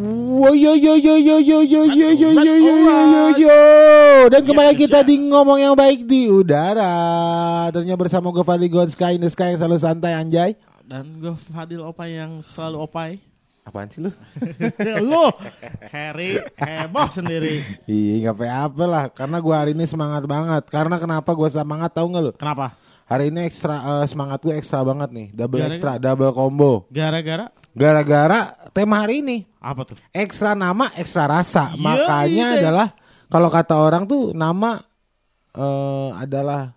Wo 0.00 0.56
yo 0.56 0.72
yo 0.72 0.96
yo 0.96 1.12
yo 1.14 1.36
yo 1.36 1.60
yo 1.60 1.82
yo 1.84 2.08
yo 2.08 2.30
yo 2.32 2.50
yo 2.56 2.56
yo 2.56 2.74
yo 3.36 3.56
dan 4.26 4.40
kembali 4.40 4.72
kita 4.74 5.04
di 5.04 5.20
ngomong 5.20 5.60
yang 5.60 5.76
baik 5.76 6.08
di 6.08 6.24
udara 6.24 6.88
tentunya 7.68 7.92
bersama 7.94 8.32
gue 8.32 8.40
Fadli 8.40 8.64
God 8.66 8.88
Sky 8.88 9.14
in 9.14 9.20
the 9.20 9.28
Sky 9.28 9.52
yang 9.52 9.60
selalu 9.60 9.76
santai 9.76 10.16
anjay 10.16 10.56
Dan 10.80 11.20
gue 11.20 11.36
Fadil 11.52 11.84
Opai 11.84 12.16
yang 12.16 12.40
selalu 12.40 12.76
opai. 12.80 13.10
apaan 13.60 13.86
sih 13.86 14.00
lu 14.00 14.08
Lu 15.04 15.24
Harry 15.86 16.40
heboh 16.56 17.08
sendiri. 17.12 17.60
iya 17.84 18.24
nggak 18.24 18.40
apa 18.72 18.84
lah 18.88 19.04
karena 19.06 19.36
gue 19.36 19.52
hari 19.54 19.72
ini 19.76 19.84
semangat 19.84 20.24
banget 20.24 20.64
karena 20.66 20.96
kenapa 20.96 21.28
gue 21.28 21.48
semangat 21.50 21.92
tahu 21.92 22.08
nggak 22.08 22.24
lu 22.24 22.32
Kenapa? 22.32 22.72
hari 23.04 23.28
ini 23.28 23.44
ekstra 23.44 23.76
eh, 24.00 24.06
semangat 24.08 24.40
gue 24.40 24.56
ekstra 24.56 24.80
banget 24.80 25.12
nih 25.12 25.28
double 25.30 25.60
ekstra 25.60 26.00
double 26.00 26.32
combo 26.32 26.88
Gara-gara 26.88 27.52
gara-gara 27.72 28.40
tema 28.70 28.98
hari 28.98 29.20
ini 29.20 29.38
apa 29.56 29.84
tuh? 29.84 29.96
ekstra 30.10 30.52
nama 30.52 30.90
ekstra 30.94 31.24
rasa 31.24 31.70
Yoi, 31.70 31.80
makanya 31.80 32.46
deh. 32.48 32.58
adalah 32.60 32.88
kalau 33.26 33.48
kata 33.48 33.74
orang 33.76 34.04
tuh 34.04 34.30
nama 34.32 34.80
eh, 35.52 36.08
adalah 36.16 36.72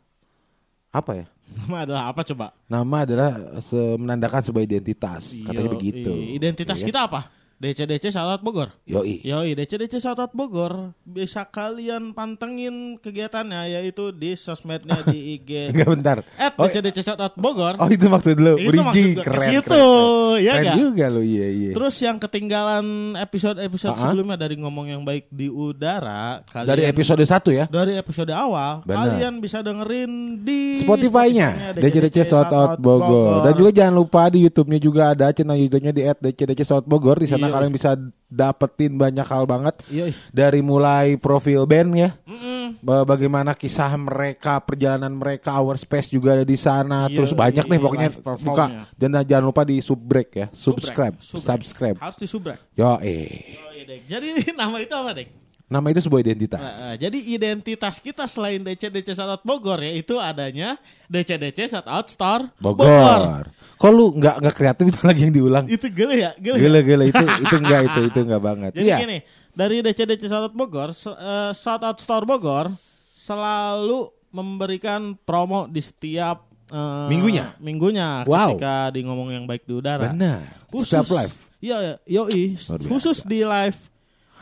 apa 0.89 1.13
ya 1.15 1.27
Nama 1.53 1.85
adalah 1.85 2.03
apa 2.07 2.21
coba? 2.23 2.47
nama 2.65 2.95
adalah 2.99 3.29
se- 3.59 3.93
menandakan 3.95 4.41
sebuah 4.41 4.63
identitas 4.63 5.29
katanya 5.39 5.69
Yo, 5.69 5.73
begitu 5.73 6.09
i- 6.11 6.33
Identitas 6.35 6.75
Iya 6.75 6.83
kan? 6.83 6.89
kita 6.89 6.99
apa? 7.05 7.21
DCDC 7.63 8.11
Shoutout 8.11 8.43
Bogor. 8.43 8.75
yoi 8.83 9.23
Yoi, 9.23 9.55
DCDC 9.55 9.97
Shoutout 9.97 10.35
Bogor. 10.35 10.91
Bisa 11.01 11.47
kalian 11.47 12.11
pantengin 12.11 12.99
kegiatannya 12.99 13.71
yaitu 13.71 14.11
di 14.11 14.35
sosmednya 14.35 14.99
di 15.07 15.15
IG. 15.39 15.71
enggak 15.71 15.87
bentar 15.87 16.17
At 16.35 16.59
oh, 16.59 16.67
DCDC 16.67 16.99
Shoutout 16.99 17.39
Bogor. 17.39 17.79
oh 17.79 17.87
itu 17.87 18.05
maksud 18.05 18.35
lu 18.35 18.59
Itu 18.59 18.67
bridging 18.67 18.83
maksud 18.83 19.07
gua, 19.09 19.23
ke 19.23 19.23
keren 19.23 19.47
situ, 19.47 19.71
keren, 19.71 20.43
ya 20.43 20.53
keren 20.59 20.75
juga 20.75 21.05
lu 21.07 21.21
iya 21.23 21.47
iya 21.47 21.71
Terus 21.71 21.95
yang 21.97 22.17
ketinggalan 22.19 22.85
episode-episode 23.15 23.91
Ah, 23.93 23.95
ah. 23.95 24.01
sebelumnya 24.09 24.35
dari 24.35 24.55
ngomong 24.57 24.85
yang 24.89 25.01
baik 25.01 25.29
di 25.29 25.47
udara, 25.47 26.41
kalian 26.49 26.67
dari 26.67 26.83
episode 26.83 27.21
1 27.21 27.31
ya 27.53 27.65
dari 27.69 27.93
episode 27.93 28.33
awal 28.33 28.81
Benar. 28.83 28.97
kalian 29.15 29.33
bisa 29.37 29.61
dengerin 29.61 30.11
di 30.41 30.81
Spotify-nya 30.81 31.77
DCDC 31.77 32.27
Shoutout 32.27 32.75
Bogor. 32.75 33.45
Dan 33.45 33.53
juga 33.53 33.69
jangan 33.71 33.93
lupa 33.93 34.27
di 34.27 34.41
YouTube-nya 34.41 34.79
juga 34.79 35.13
ada 35.13 35.29
channel 35.29 35.55
YouTube-nya 35.55 35.93
di 35.93 36.01
@DCDC 36.03 36.59
Shoutout 36.65 36.83
Bogor. 36.83 37.15
Di 37.15 37.29
sana. 37.29 37.52
Kalian 37.53 37.71
bisa 37.71 37.91
dapetin 38.27 38.97
banyak 38.97 39.23
hal 39.23 39.45
banget. 39.45 39.77
Yoi. 39.87 40.09
Dari 40.29 40.59
mulai 40.59 41.15
profil 41.15 41.69
band 41.69 41.91
ya. 41.93 42.09
Mm-mm. 42.25 42.81
Ba- 42.81 43.05
Bagaimana 43.05 43.53
kisah 43.53 43.93
mereka, 43.93 44.57
perjalanan 44.59 45.13
mereka, 45.13 45.53
our 45.55 45.77
space 45.77 46.09
juga 46.09 46.33
ada 46.33 46.43
di 46.43 46.57
sana. 46.57 47.05
Iya, 47.05 47.15
Terus 47.21 47.31
banyak 47.31 47.65
nih 47.69 47.77
iya, 47.77 47.83
pokoknya 47.85 48.09
buka. 48.41 48.65
Dan 48.97 49.09
jangan 49.23 49.45
lupa 49.45 49.61
di 49.61 49.77
subbreak 49.79 50.29
ya, 50.33 50.47
subscribe, 50.49 51.21
Subrek. 51.21 51.45
subscribe. 51.45 51.97
harus 52.01 52.17
di 52.17 52.25
subrek 52.25 52.59
Yo 52.73 52.97
eh. 52.99 53.55
Iya, 53.77 53.83
Dek. 53.85 54.01
jadi 54.09 54.27
nama 54.59 54.79
itu 54.81 54.95
apa 54.95 55.13
dek 55.13 55.29
Nama 55.73 55.87
itu 55.89 55.99
sebuah 55.99 56.21
identitas. 56.21 56.61
Nah, 56.61 56.93
eh, 56.93 56.95
jadi 56.99 57.17
identitas 57.17 57.97
kita 57.97 58.29
selain 58.29 58.61
DCDC 58.61 59.09
Shoutout 59.11 59.41
Bogor 59.41 59.81
yaitu 59.81 60.15
adanya 60.15 60.77
DCDC 61.07 61.65
Shoutout 61.67 62.07
Store 62.07 62.53
Bogor. 62.55 63.49
Kok 63.73 63.89
lu 63.89 64.13
nggak 64.13 64.35
nggak 64.37 64.53
kreatif 64.53 64.85
itu 64.87 64.99
lagi 65.01 65.21
yang 65.23 65.33
diulang? 65.33 65.65
itu 65.65 65.89
gele 65.89 66.15
ya 66.19 66.31
gele, 66.37 66.55
ya? 66.55 66.61
Gila 66.61 66.79
gila 66.87 67.03
itu 67.07 67.25
itu 67.41 67.55
enggak 67.57 67.81
itu 67.83 67.99
itu 68.05 68.19
enggak 68.21 68.41
banget. 68.43 68.71
Jadi 68.71 68.85
Iya. 68.85 68.97
gini, 69.01 69.17
dari 69.51 69.81
DCDC 69.81 70.21
Shoutout 70.23 70.53
Bogor, 70.53 70.93
se- 70.93 71.09
eh, 71.11 71.51
Shoutout 71.51 71.97
Store 71.97 72.23
Bogor 72.23 72.69
selalu 73.11 73.99
memberikan 74.29 75.13
promo 75.19 75.65
di 75.65 75.79
setiap 75.79 76.45
eh, 76.65 77.07
Minggunya? 77.07 77.53
Minggunya 77.57 78.21
Wow. 78.23 78.57
ketika 78.57 78.75
di 78.89 79.01
ngomong 79.01 79.29
yang 79.31 79.45
baik 79.45 79.63
di 79.63 79.73
udara. 79.73 80.09
Benar. 80.09 80.41
Khusus 80.67 80.89
Setiap 80.91 81.09
live. 81.15 81.35
Iya, 81.57 81.77
iya, 81.79 81.95
yoi, 82.19 82.59
khusus 82.83 83.23
di 83.23 83.39
live 83.39 83.77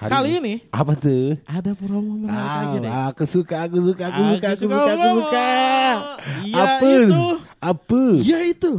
Hari 0.02 0.10
kali 0.10 0.30
ini 0.36 0.54
Apa 0.68 0.98
tuh? 0.98 1.38
ada 1.46 1.72
promo 1.72 2.26
menarik 2.26 2.42
lagi 2.58 2.78
deh. 2.80 2.90
Ah, 2.90 3.06
aku 3.10 3.24
suka, 3.24 3.56
aku 3.64 3.78
suka, 3.80 4.04
aku 4.10 4.18
Aku 4.18 4.32
suka, 4.34 4.48
aku 4.50 4.64
suka 4.66 4.92
aku 4.92 5.10
suka. 5.16 5.50
Iya, 6.42 6.58
Apa? 6.58 6.88
itu. 6.90 7.24
Apa? 7.62 8.02
Ya 8.20 8.40
itu, 8.44 8.72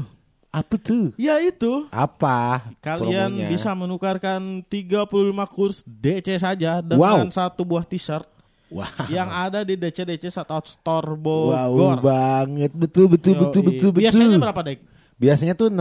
Apa 0.51 0.75
tuh? 0.77 1.15
ya 1.15 1.39
itu. 1.39 1.87
Apa? 1.89 2.67
Kalian 2.79 3.31
promonya? 3.33 3.49
bisa 3.49 3.71
menukarkan 3.73 4.41
35 4.67 5.07
kurs 5.49 5.77
DC 5.81 6.27
saja 6.37 6.83
dengan 6.83 6.99
Wow. 6.99 7.31
satu 7.31 7.63
buah 7.63 7.87
t-shirt 7.87 8.27
Wah. 8.69 8.91
yang 9.07 9.29
ada 9.29 9.63
di 9.63 9.77
DCDC 9.77 10.27
Shoutout 10.29 10.67
Store 10.67 11.15
Wow 11.15 11.71
Bogor. 11.71 12.03
banget. 12.03 12.75
Betul, 12.75 13.07
betul, 13.07 13.39
betul, 13.39 13.63
Yoi. 13.63 13.69
betul, 13.71 13.91
betul. 13.93 14.03
Biasanya 14.03 14.37
berapa 14.41 14.61
dek? 14.61 14.79
Biasanya 15.23 15.55
tuh 15.55 15.71
60. 15.71 15.79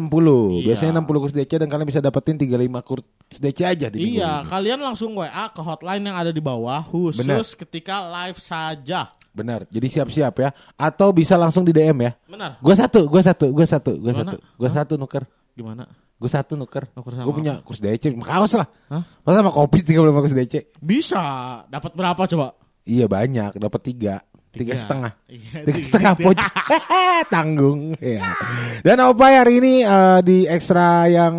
Iya. 0.61 0.65
Biasanya 0.69 0.93
60 1.01 1.17
kurs 1.17 1.33
DC 1.33 1.51
dan 1.57 1.65
kalian 1.65 1.87
bisa 1.89 1.97
dapetin 1.97 2.37
35 2.37 2.61
kurs 2.85 3.03
DC 3.33 3.59
aja 3.65 3.89
di 3.89 3.97
minggu 3.97 4.21
Iya, 4.21 4.45
ini. 4.45 4.47
kalian 4.47 4.79
langsung 4.79 5.17
WA 5.17 5.49
ke 5.49 5.61
hotline 5.61 6.03
yang 6.05 6.13
ada 6.13 6.29
di 6.29 6.37
bawah 6.37 6.85
khusus 6.85 7.25
Benar. 7.25 7.41
ketika 7.41 7.95
live 8.05 8.37
saja. 8.37 9.09
Benar. 9.33 9.65
Jadi 9.65 9.87
siap-siap 9.89 10.33
ya. 10.37 10.49
Atau 10.77 11.09
bisa 11.09 11.41
langsung 11.41 11.65
di 11.65 11.73
DM 11.73 11.97
ya. 12.05 12.11
Benar. 12.29 12.61
Gue 12.61 12.75
satu, 12.77 13.09
gue 13.09 13.21
satu, 13.23 13.49
gue 13.49 13.65
satu, 13.65 13.91
gue 13.97 14.11
Gimana? 14.13 14.29
satu, 14.29 14.37
gue 14.61 14.69
satu 14.69 14.93
nuker. 14.99 15.23
Gimana? 15.57 15.83
Gue 16.21 16.29
satu 16.29 16.53
nuker. 16.53 16.85
Nuker 16.93 17.13
Gue 17.25 17.33
punya 17.33 17.65
kurs 17.65 17.81
DC, 17.81 18.13
kaos 18.21 18.53
lah. 18.53 18.69
Hah? 18.93 19.01
Masa 19.25 19.41
sama 19.41 19.49
kopi 19.49 19.81
35 19.81 20.21
kurs 20.21 20.35
DC? 20.37 20.55
Bisa. 20.77 21.23
Dapat 21.65 21.91
berapa 21.97 22.21
coba? 22.29 22.53
Iya 22.81 23.05
banyak, 23.05 23.57
dapat 23.57 23.81
tiga, 23.81 24.25
tiga, 24.51 24.75
setengah, 24.75 25.11
Iya, 25.31 25.63
tiga 25.63 25.81
setengah 25.81 26.13
poch, 26.19 26.43
tanggung. 27.33 27.95
Ya. 27.97 28.35
Dan 28.83 28.99
apa 28.99 29.25
hari 29.31 29.63
ini 29.63 29.73
eh, 29.81 30.19
di 30.21 30.37
ekstra 30.43 31.07
yang 31.07 31.35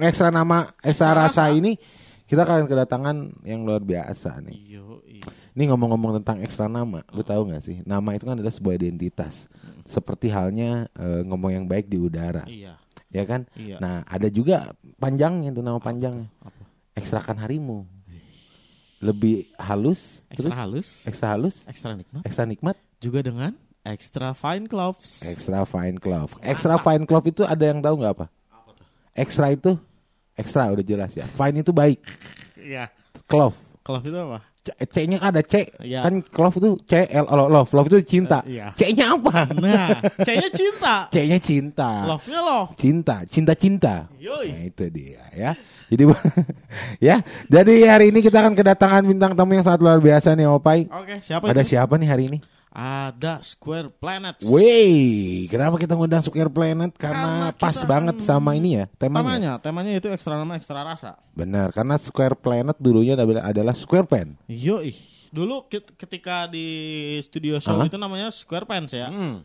ekstra 0.00 0.32
nama 0.32 0.72
ekstra, 0.80 1.12
Ekstra 1.12 1.20
rasa, 1.28 1.44
ini 1.52 1.76
kita 2.24 2.42
akan 2.42 2.66
kedatangan 2.66 3.16
yang 3.44 3.62
luar 3.62 3.84
biasa 3.84 4.40
nih. 4.42 4.56
Iyo, 4.56 5.04
iyo. 5.06 5.28
Ini 5.56 5.72
ngomong-ngomong 5.72 6.20
tentang 6.20 6.44
ekstra 6.44 6.68
nama, 6.68 7.00
lu 7.12 7.24
tahu 7.24 7.48
nggak 7.48 7.62
sih? 7.64 7.76
Nama 7.84 8.08
itu 8.12 8.24
kan 8.28 8.36
adalah 8.36 8.52
sebuah 8.52 8.76
identitas. 8.76 9.48
Seperti 9.86 10.28
halnya 10.28 10.90
eh, 10.92 11.22
ngomong 11.24 11.52
yang 11.54 11.64
baik 11.64 11.86
di 11.88 11.96
udara, 11.96 12.44
Iya. 12.44 12.76
ya 13.08 13.24
kan? 13.24 13.48
Iya. 13.56 13.80
Nah, 13.80 14.04
ada 14.04 14.28
juga 14.28 14.72
panjangnya 14.98 15.52
itu 15.52 15.62
nama 15.64 15.80
panjangnya. 15.80 16.28
Apa? 16.42 16.62
Ekstrakan 16.96 17.40
harimu. 17.40 17.84
Lebih 19.06 19.54
halus, 19.54 20.18
Ekstra 20.26 20.50
terus 20.50 20.52
halus, 20.58 20.88
ekstra 21.06 21.28
halus, 21.38 21.56
ekstra 21.70 21.90
nikmat, 21.94 22.22
ekstra 22.26 22.44
nikmat. 22.44 22.76
juga 22.98 23.22
dengan 23.22 23.54
extra 23.86 24.34
fine 24.34 24.66
gloves. 24.66 25.22
Extra 25.22 25.62
fine 25.62 25.96
cloth. 26.02 26.34
Extra 26.42 26.74
fine 26.82 27.06
cloth 27.06 27.26
itu 27.30 27.46
ada 27.46 27.62
yang 27.62 27.78
tahu 27.78 28.02
nggak 28.02 28.14
apa? 28.18 28.26
Extra 29.14 29.54
itu 29.54 29.78
extra 30.34 30.68
udah 30.74 30.84
jelas 30.84 31.14
ya. 31.14 31.24
Fine 31.24 31.62
itu 31.62 31.70
baik. 31.70 32.02
Iya. 32.58 32.90
Cloth. 33.30 33.56
Glove 33.86 34.10
itu 34.10 34.18
apa? 34.18 34.42
C-nya 34.70 35.16
kan 35.22 35.28
ada 35.34 35.42
C. 35.42 35.70
Iya. 35.82 36.02
Kan 36.02 36.22
cloth 36.26 36.58
itu 36.58 36.76
C 36.86 37.06
L 37.06 37.26
O 37.26 37.46
love. 37.46 37.70
Love 37.70 37.88
itu 37.92 37.98
cinta. 38.06 38.42
Iya. 38.42 38.74
C-nya 38.74 39.14
apa? 39.14 39.46
Nah, 39.56 40.00
C-nya 40.22 40.48
cinta. 40.50 40.94
C-nya 41.14 41.38
cinta. 41.38 41.90
Love-nya 42.06 42.40
love. 42.42 42.70
Cinta, 42.76 43.22
cinta-cinta. 43.26 44.10
Nah, 44.10 44.62
itu 44.66 44.84
dia 44.90 45.22
ya. 45.34 45.50
Jadi 45.86 46.02
ya, 47.06 47.22
jadi 47.46 47.74
hari 47.86 48.10
ini 48.10 48.18
kita 48.18 48.42
akan 48.42 48.58
kedatangan 48.58 49.06
bintang 49.06 49.38
tamu 49.38 49.54
yang 49.54 49.62
sangat 49.62 49.80
luar 49.86 50.02
biasa 50.02 50.34
nih 50.34 50.50
Opai. 50.50 50.90
Oke, 50.90 51.22
siapa 51.22 51.46
Ada 51.46 51.62
itu? 51.62 51.78
siapa 51.78 51.94
nih 51.94 52.08
hari 52.10 52.24
ini? 52.32 52.38
Ada 52.76 53.40
Square 53.40 53.88
Planet. 53.96 54.36
Wey, 54.44 55.48
kenapa 55.48 55.80
kita 55.80 55.96
ngundang 55.96 56.20
Square 56.20 56.52
Planet? 56.52 56.92
Karena, 56.92 57.48
Karena 57.48 57.56
pas 57.56 57.72
banget 57.88 58.20
sama 58.20 58.52
ini 58.52 58.76
ya 58.76 58.84
temanya. 59.00 59.24
Temanya, 59.24 59.52
temanya 59.64 59.92
itu 59.96 60.12
ekstra 60.12 60.36
nama 60.36 60.60
ekstra 60.60 60.84
rasa. 60.84 61.16
Benar, 61.32 61.72
karena 61.72 61.96
Square 61.96 62.36
Planet 62.36 62.76
dulunya 62.76 63.16
adalah, 63.16 63.48
adalah 63.48 63.72
Square 63.72 64.04
Pen. 64.04 64.36
Yoi. 64.44 64.92
Dulu 65.32 65.64
kit- 65.72 65.96
ketika 65.96 66.44
di 66.52 66.68
studio 67.24 67.56
show 67.64 67.80
Hah? 67.80 67.88
itu 67.88 67.96
namanya 67.96 68.28
Square 68.28 68.68
Pants 68.68 68.92
ya. 68.92 69.08
Hmm. 69.08 69.40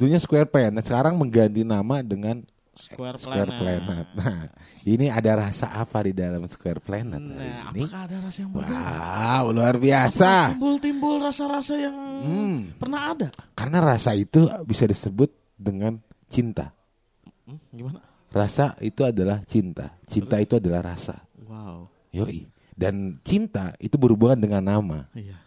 Dulunya 0.00 0.16
Square 0.18 0.48
Pen, 0.48 0.72
nah, 0.72 0.82
sekarang 0.82 1.20
mengganti 1.20 1.68
nama 1.68 2.00
dengan 2.00 2.48
Square, 2.74 3.16
Square 3.22 3.46
Planet. 3.46 3.60
Planet. 3.86 4.06
Nah, 4.14 4.38
ini 4.84 5.06
ada 5.06 5.32
rasa 5.38 5.70
apa 5.72 6.02
di 6.02 6.12
dalam 6.12 6.42
Square 6.44 6.78
Planet 6.78 7.22
hari 7.22 7.48
Nah, 7.48 7.70
ini? 7.70 7.82
apakah 7.86 8.00
ada 8.04 8.16
rasa 8.20 8.38
yang 8.40 8.50
berbeda? 8.50 8.74
Wow, 8.74 9.44
luar 9.50 9.76
biasa. 9.78 10.32
Timbul-timbul 10.52 11.14
rasa-rasa 11.18 11.74
yang 11.76 11.96
Hmm. 12.24 12.58
pernah 12.74 13.00
ada. 13.10 13.28
Karena 13.52 13.78
rasa 13.78 14.12
itu 14.12 14.44
bisa 14.62 14.84
disebut 14.84 15.30
dengan 15.54 16.02
cinta. 16.26 16.74
Hmm, 17.46 17.62
gimana? 17.70 18.02
Rasa 18.28 18.74
itu 18.82 19.06
adalah 19.06 19.46
cinta. 19.46 19.94
Cinta 20.04 20.42
itu 20.42 20.58
adalah 20.58 20.82
rasa. 20.82 21.14
Wow. 21.46 21.86
Yoi. 22.10 22.50
Dan 22.74 23.22
cinta 23.22 23.70
itu 23.78 23.94
berhubungan 23.94 24.34
dengan 24.36 24.66
nama. 24.66 25.06
Iya. 25.14 25.38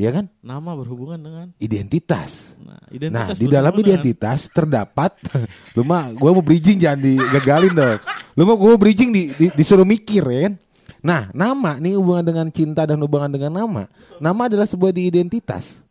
Ya 0.00 0.10
kan? 0.10 0.32
Nama 0.40 0.70
berhubungan 0.72 1.20
dengan 1.20 1.46
Identitas. 1.60 2.56
nah, 2.56 2.80
Nah, 2.80 2.88
identitas. 2.88 3.36
di 3.36 3.46
dalam 3.46 3.68
berhubungan 3.68 4.00
dengan- 4.00 4.00
identitas 4.00 4.40
terdapat 4.48 5.10
lu 5.76 5.84
mah 5.84 6.08
gua 6.12 6.32
mau 6.32 6.40
bridging 6.40 6.80
jangan 6.80 7.00
digagalin 7.00 7.72
dong. 7.74 8.00
Lu 8.32 8.42
mah 8.42 8.56
gua 8.56 8.68
mau 8.72 8.80
bridging 8.80 9.12
di, 9.12 9.22
di- 9.30 9.52
disuruh 9.52 9.84
mikir 9.84 10.24
ya 10.24 10.40
kan. 10.48 10.54
Nah, 11.00 11.22
nama 11.32 11.76
nih 11.76 11.96
hubungan 11.96 12.24
dengan 12.24 12.46
cinta 12.48 12.84
dan 12.84 12.96
hubungan 12.96 13.28
dengan 13.28 13.52
nama. 13.54 13.84
Nama 14.16 14.42
adalah 14.48 14.64
sebuah 14.64 14.88
di 14.90 15.04
identitas. 15.06 15.84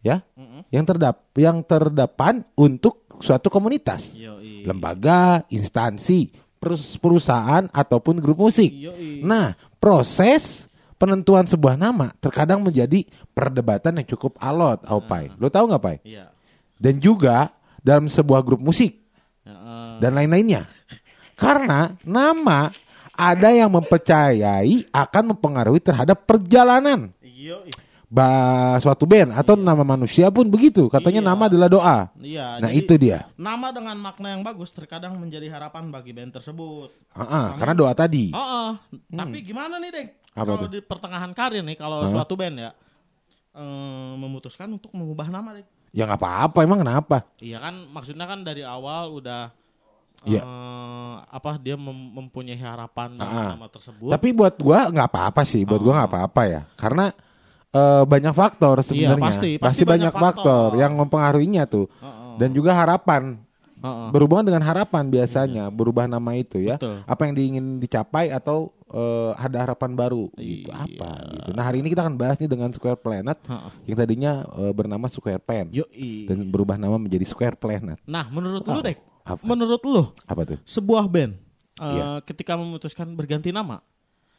Ya. 0.00 0.20
Yang 0.68 0.84
terdap 0.92 1.16
yang 1.32 1.56
terdepan 1.62 2.44
untuk 2.52 3.08
suatu 3.20 3.48
komunitas. 3.48 4.12
Yoi. 4.12 4.64
Lembaga, 4.64 5.44
instansi, 5.48 6.28
perus- 6.56 6.96
perusahaan 6.96 7.68
ataupun 7.70 8.20
grup 8.20 8.36
musik. 8.38 8.68
Yoi. 8.68 9.20
Nah, 9.22 9.56
proses 9.76 10.65
penentuan 10.96 11.44
sebuah 11.44 11.76
nama 11.76 12.12
terkadang 12.18 12.64
menjadi 12.64 13.04
perdebatan 13.32 14.00
yang 14.02 14.08
cukup 14.08 14.36
alot, 14.40 14.82
Aupai. 14.88 15.32
Lo 15.36 15.48
tahu 15.48 15.68
nggak, 15.68 15.82
Pai? 15.82 15.96
Iya. 16.02 16.32
Dan 16.76 17.00
juga 17.00 17.52
dalam 17.80 18.08
sebuah 18.08 18.44
grup 18.44 18.60
musik 18.60 19.06
dan 20.00 20.12
lain-lainnya. 20.12 20.68
Karena 21.36 21.92
nama 22.04 22.72
ada 23.16 23.48
yang 23.52 23.72
mempercayai 23.72 24.92
akan 24.92 25.24
mempengaruhi 25.32 25.80
terhadap 25.80 26.28
perjalanan 26.28 27.12
Yoi. 27.24 27.72
bah 28.06 28.76
suatu 28.80 29.08
band 29.08 29.32
atau 29.32 29.56
nama 29.56 29.80
manusia 29.84 30.28
pun 30.28 30.44
begitu. 30.48 30.88
Katanya 30.92 31.24
Iya. 31.24 31.28
nama 31.32 31.42
adalah 31.48 31.68
doa. 31.68 31.98
Iya. 32.20 32.60
Nah, 32.60 32.68
jadi 32.72 32.76
itu 32.80 32.94
dia. 33.00 33.24
Nama 33.36 33.72
dengan 33.72 33.96
makna 34.00 34.36
yang 34.36 34.44
bagus 34.44 34.72
terkadang 34.72 35.16
menjadi 35.16 35.48
harapan 35.48 35.88
bagi 35.88 36.12
band 36.12 36.36
tersebut. 36.36 36.92
Ah, 37.16 37.24
ah, 37.24 37.46
karena 37.56 37.74
doa 37.76 37.92
tadi. 37.96 38.32
Oh, 38.36 38.76
tapi 39.08 39.38
gimana 39.44 39.80
nih, 39.80 39.90
Dek? 39.92 40.08
Hmm. 40.36 40.42
Apa 40.44 40.52
Kalau 40.54 40.68
di 40.68 40.80
pertengahan 40.80 41.32
karir 41.32 41.64
nih, 41.64 41.74
kalau 41.74 42.04
Hah? 42.04 42.12
suatu 42.12 42.36
band 42.36 42.56
ya 42.60 42.70
eh, 43.56 44.12
memutuskan 44.14 44.68
untuk 44.68 44.92
mengubah 44.92 45.32
nama, 45.32 45.56
Dek. 45.56 45.64
Ya 45.90 46.04
nggak 46.04 46.20
apa-apa, 46.20 46.58
emang 46.60 46.84
kenapa? 46.84 47.24
Iya 47.40 47.56
kan, 47.56 47.88
maksudnya 47.88 48.28
kan 48.28 48.44
dari 48.44 48.60
awal 48.60 49.16
udah 49.16 49.48
Iya. 50.24 50.44
eh, 50.44 51.14
apa 51.24 51.56
dia 51.56 51.76
mem- 51.76 52.12
mempunyai 52.12 52.56
harapan 52.56 53.16
Ah. 53.16 53.56
nama 53.56 53.64
tersebut. 53.66 54.12
Tapi 54.12 54.28
buat 54.32 54.60
gua 54.60 54.92
nggak 54.92 55.08
apa-apa 55.08 55.40
sih, 55.42 55.64
buat 55.64 55.80
gua 55.80 55.96
nggak 55.96 56.10
apa-apa 56.12 56.42
ya. 56.44 56.60
Karena 56.76 57.08
eh, 57.72 58.04
banyak 58.04 58.32
faktor 58.32 58.80
sebenarnya. 58.80 59.16
Iya, 59.16 59.24
pasti. 59.24 59.50
Pasti 59.56 59.82
banyak 59.84 60.08
banyak 60.08 60.14
faktor. 60.16 60.72
faktor. 60.72 60.80
yang 60.80 60.92
mempengaruhinya 60.96 61.64
tuh. 61.64 61.88
Heeh. 61.96 62.32
Dan 62.36 62.52
juga 62.52 62.72
harapan. 62.72 63.36
Berhubungan 64.08 64.44
dengan 64.44 64.62
harapan 64.62 65.04
biasanya 65.06 65.68
berubah 65.68 66.04
nama 66.04 66.30
itu 66.32 66.58
ya. 66.58 66.76
Betul. 66.76 67.02
Apa 67.02 67.22
yang 67.24 67.34
diingin 67.34 67.66
dicapai 67.76 68.28
atau 68.28 68.70
eh, 68.86 69.32
ada 69.34 69.62
harapan 69.62 69.92
baru 69.92 70.30
gitu. 70.34 70.70
Iya. 70.70 70.76
Apa 70.76 71.10
gitu. 71.26 71.48
Nah, 71.52 71.62
hari 71.62 71.80
ini 71.80 71.88
kita 71.88 72.02
akan 72.02 72.14
bahas 72.14 72.36
nih 72.36 72.46
dengan 72.46 72.70
Square 72.70 72.98
Planet 72.98 73.38
Heeh. 73.42 73.70
yang 73.86 73.96
tadinya 73.96 74.32
eh, 74.56 74.72
bernama 74.72 75.06
Square 75.06 75.40
Pen 75.40 75.66
Yoi. 75.70 76.26
dan 76.26 76.46
berubah 76.46 76.74
nama 76.74 76.94
menjadi 76.94 77.24
Square 77.24 77.56
Planet. 77.56 77.98
Nah, 78.04 78.26
menurut 78.28 78.62
Wow. 78.62 78.74
lu, 78.74 78.80
Dek, 78.82 78.98
Apa? 79.22 79.42
menurut 79.42 79.82
lu 79.82 80.02
Apa 80.22 80.42
tuh? 80.44 80.58
sebuah 80.62 81.06
band 81.06 81.34
eh, 81.76 81.84
Iya. 81.92 82.22
ketika 82.22 82.54
memutuskan 82.54 83.10
berganti 83.12 83.50
nama, 83.50 83.82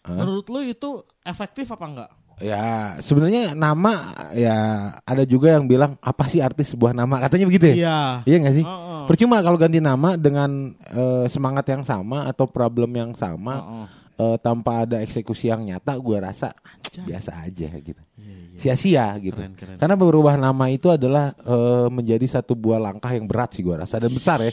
Hah? 0.01 0.15
menurut 0.15 0.47
lu 0.47 0.63
itu 0.63 0.89
efektif 1.21 1.67
apa 1.69 1.85
enggak? 1.85 2.11
Ya, 2.37 2.93
sebenarnya 3.01 3.57
nama 3.57 4.13
ya 4.29 4.57
ada 5.01 5.25
juga 5.25 5.57
yang 5.57 5.65
bilang 5.65 5.97
apa 5.97 6.29
sih 6.29 6.37
arti 6.37 6.61
sebuah 6.61 6.93
nama? 6.93 7.17
Katanya 7.17 7.49
begitu 7.49 7.65
ya? 7.67 7.75
Iya. 7.75 7.99
Iya 8.23 8.37
nggak 8.39 8.55
sih? 8.55 8.65
Percuma 9.07 9.39
kalau 9.39 9.55
ganti 9.55 9.79
nama 9.79 10.19
dengan 10.19 10.75
eh, 10.91 11.25
semangat 11.31 11.65
yang 11.71 11.87
sama 11.87 12.27
atau 12.27 12.45
problem 12.45 12.91
yang 12.91 13.11
sama 13.15 13.55
Heeh. 13.63 13.85
eh, 14.19 14.37
tanpa 14.43 14.83
ada 14.83 14.99
eksekusi 14.99 15.47
yang 15.47 15.63
nyata, 15.63 15.95
gua 15.97 16.27
rasa 16.27 16.51
Anjay. 16.51 17.07
biasa 17.07 17.31
aja 17.47 17.69
gitu. 17.79 18.03
Iya, 18.19 18.35
iya. 18.35 18.57
Sia-sia 18.59 19.05
gitu. 19.23 19.39
Keren, 19.39 19.55
keren. 19.55 19.77
Karena 19.79 19.95
berubah 19.95 20.35
nama 20.35 20.65
itu 20.67 20.91
adalah 20.91 21.31
eh, 21.31 21.87
menjadi 21.87 22.27
satu 22.27 22.53
buah 22.53 22.77
langkah 22.83 23.15
yang 23.15 23.25
berat 23.25 23.55
sih 23.55 23.63
gua 23.63 23.87
rasa 23.87 23.97
dan 23.97 24.11
besar 24.11 24.43
ya. 24.43 24.51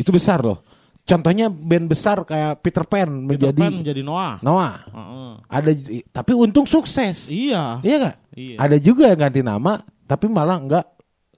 Itu 0.00 0.08
besar 0.10 0.40
loh. 0.40 0.64
Contohnya 1.04 1.50
band 1.50 1.90
besar 1.90 2.22
kayak 2.22 2.62
Peter 2.62 2.86
Pan 2.86 3.08
Peter 3.26 3.50
menjadi 3.50 3.62
Pan 3.66 3.72
menjadi 3.82 4.02
Noah. 4.06 4.34
Noah. 4.40 4.74
Heeh. 4.88 5.30
Ada 5.50 5.70
tapi 6.14 6.32
untung 6.38 6.64
sukses. 6.64 7.26
Iya. 7.26 7.82
Iya 7.82 7.96
gak? 8.08 8.16
Iya. 8.32 8.56
Ada 8.62 8.76
juga 8.78 9.10
yang 9.10 9.20
ganti 9.28 9.42
nama 9.42 9.82
tapi 10.06 10.30
malah 10.30 10.62
nggak 10.62 10.86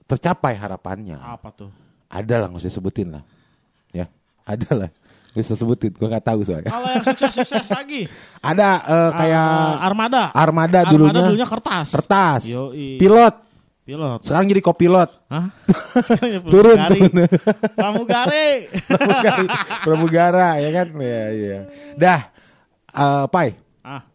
tercapai 0.05 0.53
harapannya. 0.53 1.17
Apa 1.17 1.49
tuh? 1.49 1.82
Ada 2.13 2.35
lah 2.37 2.47
nggak 2.47 2.61
usah 2.61 2.69
sebutin 2.71 3.09
lah. 3.09 3.23
Ya, 3.89 4.05
ada 4.45 4.69
lah. 4.77 4.89
Usah 5.33 5.57
sebutin, 5.57 5.89
gua 5.97 6.13
nggak 6.13 6.25
tahu 6.29 6.45
soalnya. 6.45 6.69
Kalau 6.69 6.85
yang 6.85 7.01
sukses-sukses 7.01 7.65
lagi, 7.65 8.05
Ada 8.37 8.69
eh, 8.85 9.11
kayak 9.17 9.45
Ah, 9.49 9.81
Armada. 9.81 10.23
Armada 10.29 10.79
dulunya, 10.85 11.25
dulunya 11.25 11.47
kertas. 11.49 11.89
kertas, 11.89 12.45
Yoi. 12.45 13.01
pilot, 13.01 13.33
Pilot. 13.81 14.19
sekarang 14.21 14.45
jadi 14.45 14.61
kopilot, 14.61 15.09
Hah? 15.25 15.49
Turun 16.45 16.77
turun, 16.93 17.13
Pramugari. 17.73 18.69
pramugari, 18.87 19.45
pramugara 19.81 20.49
ya 20.57 20.69
kan, 20.71 20.87
ya 20.95 21.21
ya. 21.33 21.59
Dah, 21.97 22.21
eh, 22.93 23.25
Pai, 23.25 23.57
ah. 23.81 24.05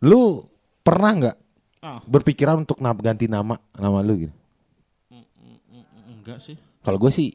lu 0.00 0.48
pernah 0.80 1.12
nggak 1.12 1.36
Ah. 1.78 2.00
berpikiran 2.02 2.64
untuk 2.64 2.80
ganti 2.98 3.28
nama 3.28 3.60
nama 3.70 4.00
lu 4.00 4.16
gitu? 4.18 4.34
Enggak 6.08 6.40
sih. 6.40 6.56
Kalau 6.88 6.96
gue 6.96 7.12
sih, 7.12 7.28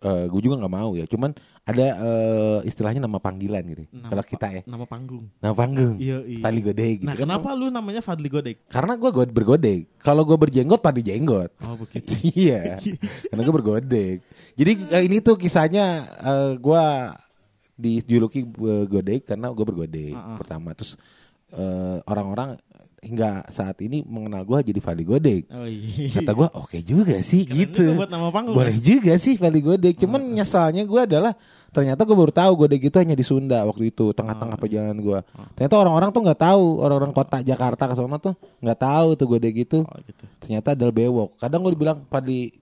eh 0.00 0.24
gue 0.24 0.40
juga 0.40 0.56
nggak 0.56 0.72
mau 0.72 0.96
ya. 0.96 1.04
Cuman 1.04 1.36
ada 1.68 1.86
eh, 2.00 2.58
istilahnya 2.64 3.04
nama 3.04 3.20
panggilan 3.20 3.60
gitu. 3.68 3.84
Kalau 3.92 4.24
kita 4.24 4.48
ya, 4.48 4.62
Nama 4.64 4.88
panggung. 4.88 5.28
nama 5.36 5.52
panggung. 5.52 6.00
Iya, 6.00 6.24
iya. 6.24 6.40
Fadli 6.40 6.64
Godek 6.64 6.94
gitu. 6.96 7.06
Nah, 7.06 7.12
kan. 7.12 7.22
kenapa 7.28 7.48
lu 7.52 7.68
namanya 7.68 8.00
Fadli 8.00 8.32
Godek? 8.32 8.64
Karena 8.72 8.96
gue 8.96 9.10
gue 9.12 9.24
bergodek. 9.28 10.00
Kalau 10.00 10.24
gue 10.24 10.34
berjenggot, 10.34 10.80
Fadli 10.80 11.04
jenggot. 11.04 11.52
Oh, 11.60 11.76
begitu. 11.76 12.08
iya, 12.40 12.80
karena 13.28 13.42
gue 13.44 13.54
bergodek. 13.54 14.16
Jadi 14.56 14.72
eh, 14.88 15.02
ini 15.04 15.20
tuh 15.20 15.36
kisahnya 15.36 15.84
eh, 16.24 16.52
gue 16.56 16.84
dijuluki 17.76 18.40
eh, 18.44 18.84
godek 18.88 19.28
karena 19.28 19.52
gue 19.52 19.64
bergodek 19.64 20.16
Ah, 20.16 20.34
ah. 20.34 20.36
pertama. 20.40 20.72
Terus 20.72 20.96
eh, 21.52 21.98
orang-orang 22.08 22.56
hingga 23.00 23.48
saat 23.48 23.80
ini 23.80 24.04
mengenal 24.04 24.44
gue 24.44 24.72
jadi 24.72 24.80
Fadli 24.80 25.04
Godek. 25.08 25.48
Oh 25.48 25.64
iya. 25.64 26.20
Kata 26.20 26.32
gue 26.36 26.48
oke 26.52 26.78
juga 26.84 27.16
sih 27.24 27.48
Keren 27.48 27.56
gitu. 27.56 27.84
buat 27.96 28.12
nama 28.12 28.28
panggung, 28.28 28.52
Boleh 28.52 28.76
kan? 28.76 28.84
juga 28.84 29.12
sih 29.16 29.40
Fadli 29.40 29.60
Godek. 29.64 29.96
Cuman 29.96 30.20
nyesalnya 30.36 30.84
gue 30.84 31.00
adalah 31.00 31.32
ternyata 31.70 32.04
gue 32.04 32.12
baru 32.12 32.28
tahu 32.34 32.52
Godek 32.66 32.92
itu 32.92 32.96
hanya 33.00 33.16
di 33.16 33.24
Sunda 33.24 33.64
waktu 33.64 33.88
itu 33.88 34.12
tengah-tengah 34.12 34.56
perjalanan 34.60 34.98
gue. 35.00 35.18
Ternyata 35.56 35.74
orang-orang 35.80 36.10
tuh 36.12 36.22
nggak 36.28 36.40
tahu 36.40 36.64
orang-orang 36.84 37.12
kota 37.16 37.36
Jakarta 37.40 37.82
ke 37.88 37.94
sana 37.96 38.16
tuh 38.20 38.34
nggak 38.60 38.78
tahu 38.78 39.08
tuh 39.16 39.26
Godek 39.26 39.54
itu. 39.64 39.78
Oh, 39.80 39.98
gitu. 40.04 40.24
Ternyata 40.44 40.76
adalah 40.76 40.92
bewok. 40.92 41.40
Kadang 41.40 41.60
gue 41.64 41.72
dibilang 41.72 41.98
Fadli 42.06 42.52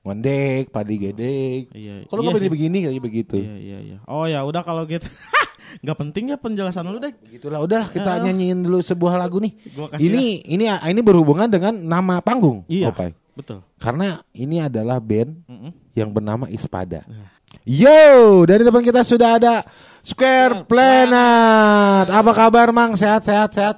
ngondek, 0.00 0.72
Fadli 0.72 0.96
gedek. 0.96 1.62
Iya. 1.76 1.94
Kalau 2.08 2.22
iya 2.24 2.30
begini 2.32 2.48
begini 2.48 2.78
kayak 2.88 3.02
begitu. 3.02 3.36
Iya, 3.36 3.56
iya, 3.58 3.78
iya. 3.84 3.96
Oh 4.08 4.24
ya, 4.24 4.40
udah 4.46 4.62
kalau 4.64 4.86
gitu. 4.88 5.04
Nggak 5.80 5.96
penting 5.96 6.24
ya 6.32 6.36
penjelasan 6.36 6.84
lu, 6.88 6.98
Dek. 6.98 7.14
Begitulah 7.22 7.60
udahlah 7.62 7.88
kita 7.88 8.18
Ya. 8.18 8.30
nyanyiin 8.30 8.64
dulu 8.64 8.78
sebuah 8.82 9.16
lagu 9.16 9.38
nih. 9.38 9.52
Gua 9.72 9.86
kasih 9.92 10.06
Ini 10.10 10.24
ini 10.48 10.64
ini 10.68 11.00
berhubungan 11.00 11.46
dengan 11.46 11.74
nama 11.76 12.18
panggung. 12.20 12.64
Iya. 12.66 12.90
Opai. 12.90 13.14
Betul. 13.34 13.64
Karena 13.80 14.20
ini 14.36 14.60
adalah 14.60 15.00
band 15.00 15.32
Mm-mm. 15.48 15.70
yang 15.96 16.10
bernama 16.12 16.44
Ispada. 16.50 17.06
Nah. 17.06 17.40
Yo, 17.66 18.46
dari 18.46 18.62
depan 18.62 18.80
kita 18.80 19.02
sudah 19.02 19.36
ada 19.36 19.54
Square 20.00 20.64
Planet. 20.70 22.06
Apa 22.08 22.30
kabar, 22.32 22.70
Mang? 22.70 22.94
Sehat, 22.94 23.26
sehat, 23.26 23.50
sehat. 23.52 23.76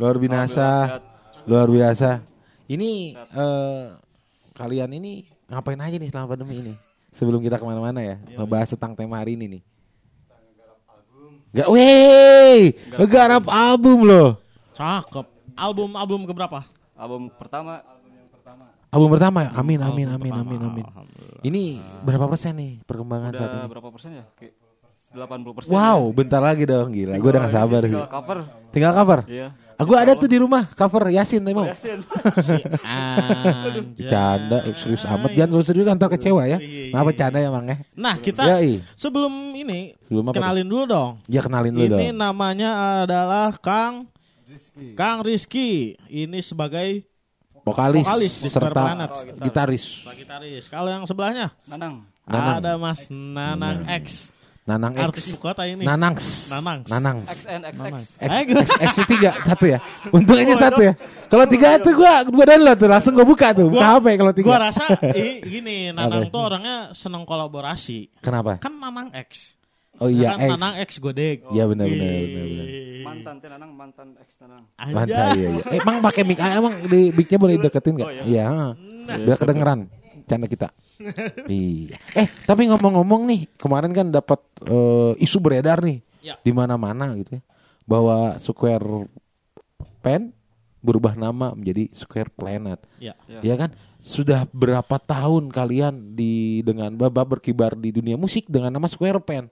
Luar 0.00 0.16
biasa, 0.18 0.98
luar 1.46 1.68
biasa. 1.68 2.24
Ini 2.66 3.14
eh, 3.14 3.82
kalian 4.56 4.90
ini 4.96 5.22
ngapain 5.46 5.78
aja 5.78 5.96
nih 6.00 6.08
selama 6.08 6.34
pandemi 6.34 6.58
ini? 6.58 6.74
Sebelum 7.12 7.44
kita 7.44 7.60
ke 7.60 7.64
mana-mana 7.68 8.00
ya, 8.00 8.16
ngebahas 8.40 8.72
tentang 8.72 8.96
tema 8.96 9.20
hari 9.20 9.36
ini 9.36 9.60
nih. 9.60 9.62
Gak, 11.52 11.68
weh, 11.68 12.72
ngegarap 12.96 13.44
album 13.52 14.08
loh. 14.08 14.40
Cakep. 14.72 15.28
Album 15.52 15.92
album 16.00 16.24
keberapa? 16.24 16.64
Album 16.96 17.28
pertama 17.28 17.84
Album 18.92 19.08
pertama, 19.16 19.40
ya? 19.48 19.50
amin, 19.56 19.80
amin, 19.80 20.08
amin, 20.08 20.32
amin, 20.36 20.60
amin. 20.68 20.86
Ini 21.40 21.80
berapa 22.04 22.28
persen 22.28 22.52
nih 22.60 22.72
perkembangan 22.84 23.32
saat 23.32 23.40
udah 23.40 23.64
ini? 23.64 23.68
berapa 23.72 23.88
persen 23.88 24.10
ya? 24.20 24.24
Kayak 24.36 24.52
80 25.16 25.56
persen. 25.56 25.72
Wow, 25.72 26.00
bentar 26.12 26.40
lagi 26.44 26.64
dong 26.68 26.92
gila. 26.92 27.16
Gue 27.16 27.30
udah 27.32 27.40
gak 27.48 27.56
sabar 27.56 27.80
sih. 27.84 27.92
Tinggal 27.92 28.12
cover. 28.12 28.38
Tinggal 28.68 28.92
cover. 28.92 29.20
Iya. 29.28 29.48
Aku 29.82 29.92
ada 29.98 30.14
tuh 30.14 30.30
di 30.30 30.38
rumah 30.38 30.70
cover 30.78 31.10
Yasin 31.10 31.42
emang. 31.42 31.66
Yasin. 31.74 31.98
Anjay. 32.86 33.82
Bercanda, 33.98 34.58
eh, 34.62 34.74
serius 34.78 35.02
amat. 35.04 35.30
Jangan 35.34 35.50
terus 35.50 35.66
serius 35.66 35.86
ntar 35.90 36.08
kecewa 36.08 36.42
ya. 36.46 36.58
Iya, 36.62 36.62
iya, 36.62 36.92
Maaf 36.94 37.02
iya. 37.02 37.08
bercanda 37.10 37.38
ya 37.42 37.48
Mang 37.50 37.66
ya. 37.66 37.76
Nah, 37.98 38.14
kita 38.16 38.42
Yoi. 38.46 38.80
sebelum 38.94 39.32
ini 39.52 39.92
Sebelum 40.06 40.30
kenalin 40.30 40.66
dulu 40.70 40.84
dong. 40.86 41.10
Ya 41.26 41.40
kenalin 41.42 41.74
dulu 41.74 41.84
Ini 41.84 42.14
dong. 42.14 42.22
namanya 42.22 42.70
adalah 43.02 43.50
Kang 43.58 44.06
Kang 44.94 45.24
Rizky. 45.24 45.98
Ini 46.08 46.38
sebagai 46.44 47.02
Vokalis, 47.62 48.02
vokalis 48.02 48.32
serta 48.42 48.82
gitaris. 49.38 49.84
gitaris. 50.18 50.64
Kalau 50.66 50.90
yang 50.90 51.06
sebelahnya 51.06 51.54
Nanang. 51.70 52.02
Nanang. 52.26 52.58
ada 52.58 52.72
Mas 52.74 53.06
Nanang 53.10 53.86
X. 54.02 54.34
Nanang 54.62 54.94
Artis 54.94 55.26
X. 55.26 55.34
ibu 55.34 55.38
kota 55.42 55.66
ini. 55.66 55.82
Nanangs. 55.82 56.46
Nanangs. 56.46 56.86
Nanangs. 56.86 57.26
XNXX. 57.34 57.74
Nanang. 57.82 58.02
X, 58.06 58.10
Eh, 58.22 58.42
X, 58.46 58.70
X 58.78 58.92
itu 58.94 59.06
tiga 59.10 59.30
satu 59.42 59.64
ya. 59.66 59.78
Untung 60.14 60.38
aja 60.38 60.54
satu 60.54 60.80
ya. 60.80 60.94
Kalau 61.26 61.44
tiga 61.50 61.68
itu 61.74 61.90
gua 61.92 62.22
gua 62.24 62.44
download 62.46 62.78
tuh 62.78 62.86
langsung 62.86 63.12
gua 63.12 63.26
buka 63.26 63.50
tuh. 63.50 63.66
Buka 63.66 63.98
HP 63.98 64.06
kalau 64.14 64.30
tiga. 64.30 64.46
Gua 64.46 64.58
rasa 64.62 64.84
i- 65.18 65.42
gini, 65.42 65.90
Nanang 65.90 66.30
tuh 66.30 66.42
orangnya 66.46 66.76
seneng 66.94 67.26
kolaborasi. 67.26 68.22
Kenapa? 68.22 68.62
Kan 68.62 68.78
Nanang 68.78 69.10
X. 69.10 69.58
Oh 69.98 70.06
iya 70.06 70.34
kan 70.34 70.46
X. 70.46 70.50
Nanang 70.54 70.74
X 70.78 70.90
Godek. 70.98 71.42
Iya 71.50 71.64
benar 71.66 71.86
benar 71.90 72.06
benar. 72.22 72.66
Mantan 73.02 73.34
teh 73.38 73.48
Nanang, 73.50 73.70
mantan 73.74 74.08
ex 74.16 74.30
Nanang. 74.38 74.62
Mantap 74.78 75.26
iya 75.34 75.48
iya. 75.50 75.62
Eh, 75.68 75.78
emang 75.78 75.98
pakai 76.00 76.22
mic 76.22 76.38
ah, 76.38 76.54
emang 76.54 76.74
di 76.86 77.10
mic-nya 77.10 77.34
boleh 77.36 77.58
deketin 77.58 77.98
enggak? 77.98 78.08
Oh, 78.08 78.14
iya. 78.14 78.22
Iya. 78.24 78.42
ha. 78.46 78.66
Biar 79.18 79.36
kedengeran. 79.36 79.80
Canda 80.32 80.48
kita. 80.48 80.72
iya. 81.46 82.00
Eh, 82.16 82.28
tapi 82.48 82.72
ngomong-ngomong 82.72 83.28
nih, 83.28 83.40
kemarin 83.60 83.92
kan 83.92 84.08
dapat 84.08 84.40
eh, 84.64 85.12
isu 85.20 85.36
beredar 85.38 85.84
nih 85.84 86.00
Ya. 86.22 86.38
di 86.40 86.54
mana-mana 86.54 87.12
gitu 87.18 87.36
ya, 87.36 87.42
bahwa 87.82 88.38
Square 88.38 89.10
Pen 90.00 90.30
berubah 90.78 91.14
nama 91.14 91.50
menjadi 91.52 91.90
Square 91.92 92.30
Planet. 92.32 92.78
Ya. 92.98 93.14
Ya 93.28 93.54
kan? 93.58 93.74
Sudah 94.02 94.46
berapa 94.50 94.98
tahun 94.98 95.50
kalian 95.50 96.14
di 96.14 96.62
dengan 96.62 96.90
babak 96.94 97.38
berkibar 97.38 97.74
di 97.74 97.94
dunia 97.94 98.18
musik 98.18 98.46
dengan 98.46 98.74
nama 98.74 98.86
Square 98.86 99.22
Pen 99.22 99.46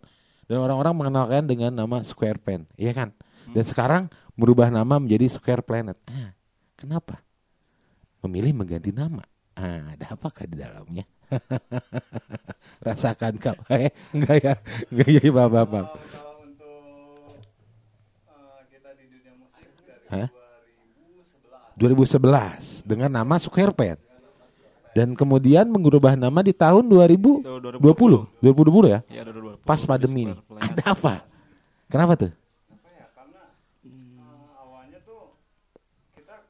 dan 0.47 0.59
orang-orang 0.59 0.95
mengenal 0.95 1.31
kalian 1.31 1.47
dengan 1.47 1.73
nama 1.75 2.03
Square 2.03 2.43
Pen, 2.43 2.67
ya 2.75 2.91
kan? 2.91 3.15
Dan 3.51 3.63
sekarang 3.63 4.03
berubah 4.35 4.71
nama 4.71 4.99
menjadi 4.99 5.27
Square 5.31 5.63
Planet. 5.63 5.95
Ah, 6.07 6.35
kenapa? 6.75 7.23
Memilih 8.23 8.55
mengganti 8.55 8.91
nama. 8.91 9.23
Ah, 9.61 9.93
ada 9.93 10.07
apakah 10.17 10.49
di 10.49 10.57
dalamnya? 10.57 11.05
Rasakan 12.87 13.37
kau. 13.37 13.53
Eh, 13.69 13.93
enggak 14.17 14.37
ya. 14.41 14.55
Enggak 14.89 15.09
ya, 15.13 15.21
Bapak-bapak. 15.29 15.85
Kalau 15.93 16.41
untuk 16.49 16.81
eh, 18.33 18.65
kita 18.73 18.91
di 18.97 19.05
dunia 19.05 19.33
musik 19.37 19.69
dari 19.85 20.25
Hah? 20.25 20.29
2011 21.77 22.89
dengan 22.89 23.11
nama 23.13 23.37
Square 23.37 23.77
Pen. 23.77 24.01
Dan 24.97 25.15
kemudian 25.15 25.69
mengubah 25.69 26.17
nama 26.17 26.41
di 26.41 26.57
tahun 26.57 26.89
2020. 26.89 27.77
2020 27.77 28.89
ya? 28.89 29.01
ya 29.07 29.21
ada 29.23 29.33
dua 29.37 29.55
Pas 29.61 29.79
pandemi 29.85 30.33
nih. 30.33 30.37
Ada 30.57 30.97
apa? 30.97 31.15
Kenapa 31.87 32.17
tuh? 32.17 32.33
awalnya 34.59 34.99
tuh 35.07 35.35
kita 36.19 36.43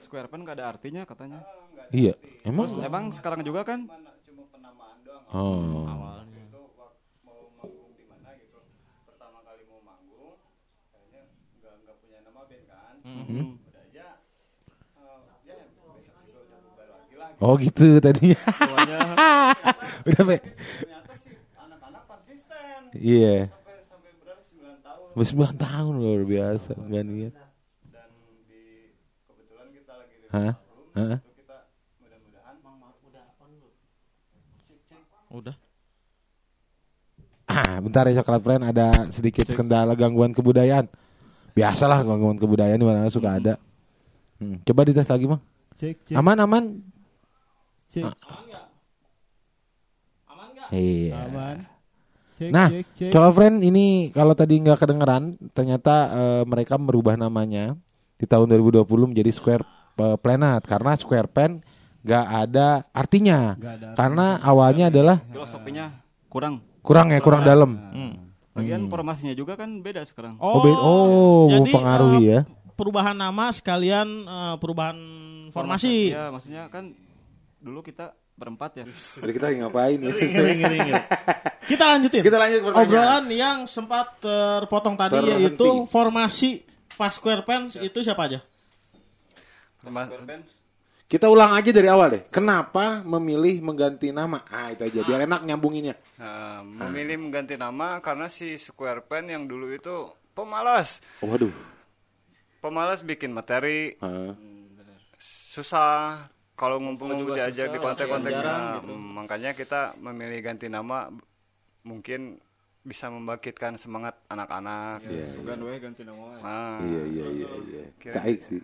Square 0.00 0.28
Pen 0.32 0.42
gak 0.48 0.56
ada 0.58 0.72
artinya 0.72 1.02
katanya. 1.04 1.44
Iya. 1.92 2.16
Emang? 2.42 2.66
Terus 2.66 2.84
emang 2.84 3.04
sekarang 3.12 3.44
juga 3.44 3.62
kan 3.62 3.86
Oh. 5.30 5.86
Oh 17.40 17.56
gitu 17.56 17.96
tadinya. 18.04 18.36
Udah 20.06 20.22
Pe. 20.28 20.36
Iya. 23.00 23.48
Sampai 25.16 25.24
9 25.24 25.56
tahun 25.56 25.94
luar 25.96 26.22
biasa 26.28 26.76
enggak 26.76 27.04
niat. 27.08 27.49
Hah? 30.30 30.54
Hah? 30.94 31.18
Udah. 35.30 35.54
Ah, 37.50 37.82
bentar 37.82 38.06
ya 38.06 38.22
coklat 38.22 38.42
plan 38.42 38.62
ada 38.62 39.10
sedikit 39.10 39.46
kendala 39.50 39.94
gangguan 39.98 40.30
kebudayaan. 40.30 40.86
Biasalah 41.54 42.06
gangguan 42.06 42.38
kebudayaan 42.38 42.78
di 42.78 42.86
mana 42.86 43.10
suka 43.10 43.38
ada. 43.42 43.54
Hmm, 44.38 44.62
coba 44.62 44.86
dites 44.86 45.06
lagi, 45.10 45.26
Bang. 45.26 45.42
Cek, 45.74 46.14
Aman 46.14 46.38
aman. 46.38 46.64
cek. 47.90 48.06
Iya. 50.70 51.18
Aman. 51.26 51.56
Cek, 52.38 52.50
Nah, 52.54 52.68
cek, 52.70 52.86
cek. 52.94 53.10
Coklat 53.10 53.34
friend 53.34 53.56
ini 53.66 54.14
kalau 54.14 54.34
tadi 54.38 54.54
nggak 54.62 54.78
kedengeran, 54.78 55.34
ternyata 55.50 55.94
eh, 56.10 56.42
mereka 56.46 56.78
merubah 56.78 57.18
namanya 57.18 57.74
di 58.14 58.26
tahun 58.30 58.46
2020 58.46 58.86
menjadi 59.10 59.30
Square 59.34 59.66
eh, 59.98 60.16
Planet 60.20 60.62
karena 60.62 60.92
Square 60.94 61.28
Pen 61.32 61.50
nggak 62.00 62.26
ada 62.48 62.88
artinya. 62.96 63.54
karena 63.92 64.40
awalnya 64.40 64.88
adalah 64.88 65.20
filosofinya 65.28 65.92
kurang. 66.32 66.64
kurang 66.80 67.12
ya, 67.12 67.20
kurang 67.20 67.42
dalam. 67.44 67.76
Lagian 68.50 68.90
formasinya 68.90 69.34
juga 69.36 69.54
kan 69.54 69.78
beda 69.78 70.02
sekarang. 70.02 70.34
Oh, 70.42 70.58
be- 70.60 70.74
oh, 70.74 71.46
jadi, 71.48 71.54
mempengaruhi 71.62 72.22
eh, 72.26 72.30
ya. 72.34 72.40
Perubahan 72.74 73.14
nama 73.14 73.54
sekalian 73.54 74.08
eh, 74.26 74.56
perubahan 74.58 74.98
formasi. 75.54 76.10
Ya, 76.10 76.34
maksudnya 76.34 76.66
kan 76.66 76.90
dulu 77.62 77.84
kita 77.84 78.10
berempat 78.34 78.80
ya. 78.80 78.84
Jadi 79.20 79.32
kita 79.36 79.46
ngapain 79.52 80.00
ya? 80.00 80.10
Kita 81.68 81.84
lanjutin. 81.84 82.22
Kita 82.24 82.38
lanjut 82.40 82.60
pertanyaan. 82.72 82.88
Obrolan 82.88 83.24
yang 83.28 83.58
sempat 83.68 84.16
terpotong 84.18 84.96
tadi 84.96 85.20
Terhenti. 85.20 85.44
yaitu 85.44 85.70
formasi 85.86 86.64
pas 86.96 87.12
Square 87.12 87.44
Pants 87.44 87.76
itu 87.78 88.00
siapa 88.00 88.26
aja? 88.26 88.40
Kita 91.10 91.26
ulang 91.26 91.50
aja 91.58 91.74
dari 91.74 91.90
awal 91.90 92.08
deh. 92.14 92.22
Kenapa 92.30 93.02
memilih 93.02 93.58
mengganti 93.66 94.14
nama? 94.14 94.46
Ah, 94.46 94.70
itu 94.70 94.86
aja 94.86 95.02
biar 95.02 95.26
enak 95.26 95.42
nyambunginnya. 95.42 95.98
Nah, 96.22 96.62
memilih 96.62 97.18
mengganti 97.18 97.58
nama 97.58 97.98
karena 97.98 98.30
si 98.30 98.54
Square 98.54 99.02
Pen 99.10 99.26
yang 99.26 99.42
dulu 99.42 99.74
itu 99.74 100.06
pemalas. 100.38 101.02
Waduh. 101.18 101.50
Pemalas 102.62 103.02
bikin 103.02 103.32
materi, 103.34 103.96
Ah. 103.98 104.36
susah 105.50 106.22
kalau 106.54 106.76
ngumpul 106.78 107.10
juga 107.16 107.42
diajak 107.42 107.72
susah, 107.72 107.74
di 107.74 107.78
kontak-kontak. 107.80 108.30
Nah, 108.30 108.78
gitu. 108.78 108.92
mm, 108.94 109.08
makanya 109.10 109.50
kita 109.56 109.96
memilih 109.98 110.38
ganti 110.44 110.68
nama 110.68 111.08
mungkin 111.82 112.36
bisa 112.80 113.08
membangkitkan 113.08 113.80
semangat 113.80 114.20
anak-anak. 114.28 115.02
Iya, 115.04 115.26
Sugan 115.26 115.58
we 115.64 115.74
ganti 115.80 116.04
nama. 116.04 116.22
we. 116.22 116.38
Nah, 116.38 116.78
Iya, 116.84 117.02
iya, 117.08 117.26
iya, 117.34 117.48
iya. 117.66 118.12
Saik 118.14 118.40
sih. 118.44 118.60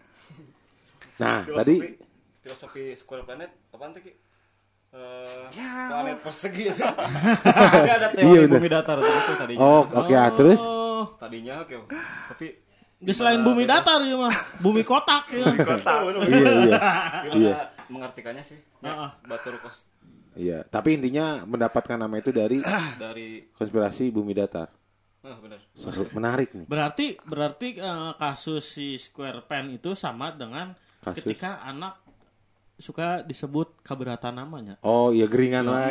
Nah, 1.17 1.43
tadi 1.43 1.77
filosofi 2.41 2.93
Square 2.93 3.25
Planet 3.25 3.51
apaan 3.71 3.91
tuh 3.91 4.03
Ki? 4.03 4.13
Eh, 4.93 5.45
Ya. 5.53 5.91
planet 5.91 6.19
persegi. 6.23 6.73
Tapi 6.77 7.91
ada 7.91 8.09
teori 8.09 8.25
Iya, 8.25 8.41
bumi 8.49 8.69
datar 8.69 8.97
itu 8.97 9.33
tadinya. 9.35 9.61
Oh, 9.61 9.83
oke 9.85 10.15
ah, 10.15 10.29
terus 10.33 10.61
Oh, 10.63 11.05
Tadinya 11.17 11.61
oke. 11.61 11.75
Tapi 12.33 12.47
di 12.97 13.13
selain 13.13 13.45
bumi 13.45 13.69
datar 13.69 14.01
ya 14.01 14.17
mah, 14.17 14.33
bumi 14.59 14.81
kotak 14.81 15.29
ya. 15.29 15.45
iya 16.25 16.49
iya. 16.65 16.79
gimana 17.21 17.37
Iya. 17.37 17.55
mengartikannya 17.93 18.41
sih? 18.41 18.57
Heeh. 18.81 19.11
Ya, 19.13 19.29
Batur 19.29 19.61
kos 19.61 19.85
Iya, 20.37 20.59
tapi 20.65 20.97
intinya 20.97 21.45
mendapatkan 21.45 21.97
nama 21.97 22.13
itu 22.17 22.29
dari 22.29 22.61
dari 23.03 23.49
konspirasi 23.53 24.09
bumi 24.09 24.33
datar. 24.33 24.69
ah 25.21 25.37
benar. 25.43 25.59
Seru, 25.75 26.07
menarik 26.15 26.55
nih. 26.55 26.65
Berarti 26.65 27.19
berarti 27.21 27.69
eh, 27.77 28.13
kasus 28.17 28.65
si 28.65 28.97
Square 28.97 29.45
Pen 29.45 29.75
itu 29.75 29.93
sama 29.93 30.31
dengan 30.31 30.73
Kasus? 31.07 31.23
ketika 31.23 31.63
anak 31.63 32.03
suka 32.77 33.23
disebut 33.23 33.81
keberatan 33.81 34.37
namanya. 34.37 34.75
Oh, 34.85 35.09
iya 35.09 35.25
geringan 35.25 35.65
wae. 35.65 35.89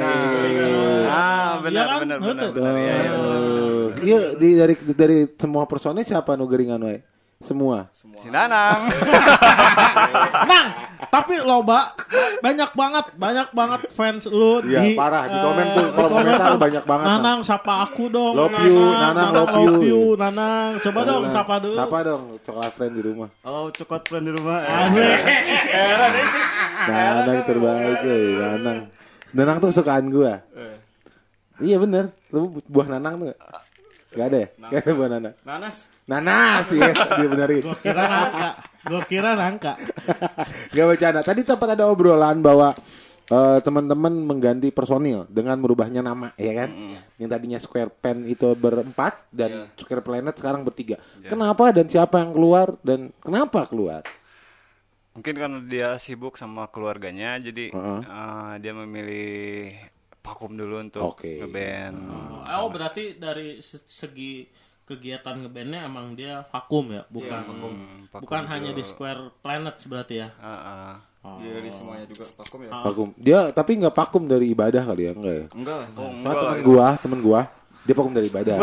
Ah, 1.07 1.57
benar 1.63 1.71
Iya 1.71 1.89
kan? 1.89 1.99
benar 2.03 2.17
benar 2.19 2.49
benar. 2.53 2.73
Iya, 2.77 2.93
iya, 2.93 3.13
benar, 3.15 3.39
benar. 3.41 3.55
Oh, 3.65 3.85
Iya, 3.95 4.19
dari 4.37 4.75
dari 4.93 5.17
semua 5.33 5.63
personil 5.65 6.05
siapa 6.05 6.37
nu 6.37 6.45
geringan 6.45 6.83
wae? 6.83 6.99
Semua. 7.43 7.91
Si 8.15 8.31
Nanang. 8.31 8.87
Nang, 10.47 10.67
tapi 11.15 11.35
loba 11.43 11.91
banyak 12.39 12.71
banget, 12.71 13.05
banyak 13.19 13.47
banget 13.51 13.81
fans 13.91 14.23
lu 14.31 14.63
Iya, 14.63 14.81
di 14.81 14.95
parah. 14.95 15.27
Di 15.27 15.35
eh, 15.35 15.43
komen 15.43 15.65
tuh, 15.75 15.83
di 15.83 15.91
kalau 15.91 16.09
komen 16.09 16.23
komentar 16.23 16.49
tuh, 16.49 16.61
banyak 16.63 16.83
banget, 16.87 17.05
Nang. 17.05 17.19
Nanang, 17.19 17.39
sapa 17.43 17.73
aku 17.83 18.07
dong. 18.07 18.33
Love 18.39 18.55
you, 18.63 18.79
Nanang, 18.79 19.29
love 19.35 19.83
you. 19.83 20.01
Nanang. 20.15 20.79
Coba 20.79 20.99
dong, 21.03 21.23
sapa 21.27 21.55
dulu. 21.59 21.75
Siapa 21.75 21.97
dong 22.07 22.23
coklat 22.39 22.71
friend 22.71 22.93
di 22.95 23.01
rumah? 23.03 23.29
Oh, 23.43 23.67
coklat 23.67 24.03
friend 24.07 24.25
di 24.25 24.31
rumah. 24.31 24.59
Eh. 24.63 24.71
Asik. 24.71 25.11
Nanang 26.89 27.39
terbaik, 27.43 27.99
eh, 28.07 28.27
Nanang. 28.39 28.79
Nanang 29.35 29.57
tuh 29.59 29.69
kesukaan 29.75 30.07
gua. 30.07 30.39
Iya 31.55 31.79
bener, 31.79 32.11
lu 32.35 32.51
bu- 32.51 32.67
buah 32.67 32.87
nanang 32.91 33.15
tuh 33.15 33.31
gak? 34.15 34.27
Ada 34.31 34.37
ya? 34.37 34.47
Gak 34.71 34.79
ada 34.81 34.91
buah 34.95 35.09
nanang. 35.11 35.35
Nanas. 35.43 35.75
Nanas 36.05 36.65
ya, 36.71 36.91
dia 37.19 37.27
benerin. 37.27 37.63
Kira 37.83 38.03
nangka. 38.07 38.49
Gua 38.85 39.01
kira 39.03 39.31
nangka. 39.33 39.73
Gak 40.75 40.85
bercanda. 40.87 41.21
Tadi 41.21 41.41
tempat 41.41 41.73
ada 41.73 41.89
obrolan 41.89 42.39
bahwa 42.39 42.71
eh, 43.25 43.59
teman-teman 43.65 44.13
mengganti 44.13 44.69
personil 44.69 45.25
dengan 45.27 45.57
merubahnya 45.57 46.05
nama, 46.05 46.29
ya 46.37 46.53
kan? 46.53 46.69
Yang 47.17 47.29
tadinya 47.29 47.59
Square 47.59 47.91
Pen 47.97 48.29
itu 48.29 48.53
berempat 48.53 49.27
dan 49.33 49.69
Square 49.75 50.05
Planet 50.05 50.35
sekarang 50.37 50.61
bertiga. 50.61 51.01
Kenapa 51.25 51.73
dan 51.73 51.89
siapa 51.89 52.21
yang 52.21 52.31
keluar 52.31 52.77
dan 52.85 53.09
kenapa 53.21 53.65
keluar? 53.65 54.05
Mungkin 55.15 55.31
karena 55.31 55.59
dia 55.63 55.89
sibuk 55.95 56.35
sama 56.35 56.67
keluarganya, 56.67 57.39
jadi 57.39 57.71
Heeh. 57.71 57.99
eh, 58.03 58.53
dia 58.59 58.73
memilih 58.75 59.71
vakum 60.25 60.51
dulu 60.51 60.81
untuk 60.81 61.05
Oke. 61.05 61.37
ngeband. 61.37 61.95
Oh, 62.57 62.67
berarti 62.67 63.13
dari 63.13 63.61
se- 63.61 63.85
segi 63.85 64.49
kegiatan 64.81 65.37
ngebandnya 65.39 65.85
emang 65.85 66.13
dia 66.13 66.41
vakum 66.43 66.89
ya, 66.89 67.05
bukan 67.07 67.41
vakum 67.43 67.73
bukan 68.11 68.43
hanya 68.45 68.69
di 68.69 68.81
Square 68.81 69.37
Planet 69.39 69.77
berarti 69.81 70.15
ya. 70.17 70.29
Heeh. 70.31 70.93
Jadi 71.25 71.69
semuanya 71.69 72.05
juga 72.05 72.25
vakum 72.35 72.59
ya. 72.61 72.69
Vakum. 72.83 73.07
Dia 73.15 73.39
tapi 73.49 73.77
nggak 73.77 73.93
vakum 73.93 74.23
dari 74.25 74.45
ibadah 74.47 74.81
kali 74.83 75.03
ya, 75.03 75.11
enggak 75.11 75.35
ya? 75.35 75.45
Enggak. 75.51 75.81
Oh, 75.95 76.05
Nah, 76.05 76.09
enggak 76.11 76.33
temen 76.35 76.53
lah. 76.53 76.61
gua, 76.61 76.87
temen 77.01 77.19
gua, 77.19 77.41
dia 77.81 77.93
vakum 77.93 78.13
dari 78.13 78.27
ibadah. 78.29 78.55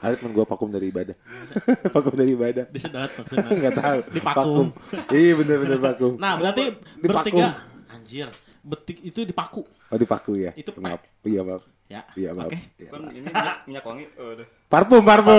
Ada 0.00 0.14
temen 0.16 0.32
gua 0.32 0.44
vakum 0.44 0.68
dari 0.68 0.86
ibadah. 0.88 1.16
vakum 1.94 2.14
dari 2.14 2.30
ibadah. 2.32 2.64
Disedot 2.72 3.10
maksudnya. 3.14 3.50
Enggak 3.52 3.74
tahu. 3.76 3.98
Divakum. 4.12 4.66
Iya 5.12 5.32
bener-bener 5.36 5.76
vakum. 5.78 6.12
Nah, 6.16 6.40
berarti 6.40 6.62
bertiga 6.96 7.48
anjir. 7.90 8.28
Betik 8.60 8.98
itu 9.00 9.24
dipaku. 9.24 9.62
Oh 9.90 9.98
dipaku 9.98 10.36
ya. 10.36 10.52
Itu 10.54 10.76
maaf. 10.78 11.00
Iya 11.24 11.40
maaf. 11.42 11.62
Ya. 11.90 12.06
Iya 12.14 12.30
maaf. 12.32 12.48
Oke. 12.52 12.58
Iya, 12.78 12.88
Kan 12.94 13.00
maaf. 13.02 13.12
ini 13.12 13.26
minyak, 13.26 13.56
minyak 13.66 13.84
wangi. 13.84 14.04
Oh, 14.14 14.30
udah. 14.30 14.46
Parfum, 14.70 15.02
parfum. 15.02 15.34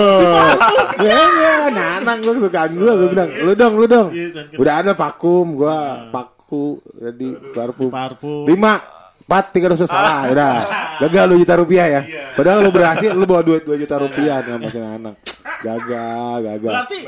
ya, 1.08 1.20
ya, 1.24 1.56
nanang 1.72 2.20
gue 2.20 2.34
kesukaan 2.36 2.76
gue, 2.76 2.92
gue 2.92 3.08
bilang, 3.08 3.30
lu 3.32 3.52
dong, 3.56 3.74
lu 3.80 3.86
dong. 3.88 4.08
Iya, 4.12 4.28
kan. 4.36 4.60
Udah 4.60 4.74
ada 4.84 4.92
vakum, 4.92 5.56
gua 5.56 6.12
paku, 6.12 6.84
jadi 7.00 7.28
parfum. 7.56 7.88
Parfum. 7.88 8.44
Lima, 8.44 8.76
empat, 9.24 9.44
tiga 9.56 9.72
dosa 9.72 9.88
salah, 9.88 10.28
udah. 10.28 10.54
Gagal 11.00 11.24
lu 11.32 11.40
juta 11.40 11.56
rupiah 11.56 11.86
ya. 11.88 12.00
Padahal 12.36 12.60
lu 12.60 12.68
berhasil, 12.68 13.16
lu 13.16 13.24
bawa 13.24 13.40
duit 13.40 13.64
dua 13.64 13.80
juta 13.80 13.96
rupiah 13.96 14.44
sama 14.44 14.68
si 14.68 14.76
nanang. 14.76 15.16
Gagal, 15.64 16.36
gagal. 16.44 16.68
Berarti 16.68 16.98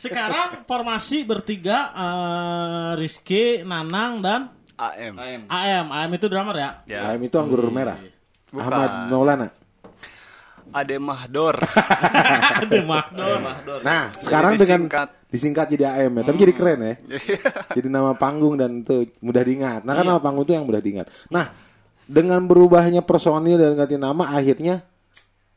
sekarang 0.00 0.64
formasi 0.64 1.28
bertiga 1.28 1.92
eh, 1.92 2.90
Rizky, 2.96 3.60
Nanang 3.68 4.24
dan 4.24 4.55
AM. 4.76 5.14
AM. 5.16 5.42
AM. 5.48 5.86
AM 5.88 6.10
itu 6.12 6.26
drummer 6.28 6.56
ya? 6.56 6.70
Ya. 6.84 7.00
AM 7.12 7.20
itu 7.24 7.36
anggur 7.40 7.64
merah. 7.72 7.96
Bukan. 8.52 8.64
Ahmad 8.68 8.92
Maulana. 9.08 9.48
Ade 10.74 10.96
Mahdor. 11.00 11.56
Ada 12.60 12.80
Mahdor. 12.84 13.80
Nah, 13.80 14.12
sekarang 14.20 14.58
Jadi 14.58 14.62
dengan 14.66 14.80
disingkat. 14.84 15.08
disingkat 15.32 15.66
jadi 15.72 15.84
AM 15.88 16.12
ya, 16.20 16.22
tapi 16.26 16.36
jadi 16.42 16.52
keren 16.52 16.78
ya. 16.84 16.94
jadi 17.80 17.88
nama 17.88 18.12
panggung 18.12 18.58
dan 18.60 18.84
itu 18.84 19.08
mudah 19.24 19.42
diingat. 19.46 19.80
Nah, 19.86 19.92
kan 19.96 20.04
nama 20.04 20.20
panggung 20.20 20.44
itu 20.44 20.52
yang 20.52 20.66
mudah 20.68 20.82
diingat. 20.82 21.06
Nah, 21.32 21.48
dengan 22.04 22.44
berubahnya 22.44 23.00
personil 23.00 23.56
dan 23.56 23.72
ganti 23.78 23.96
nama 23.96 24.28
akhirnya 24.36 24.84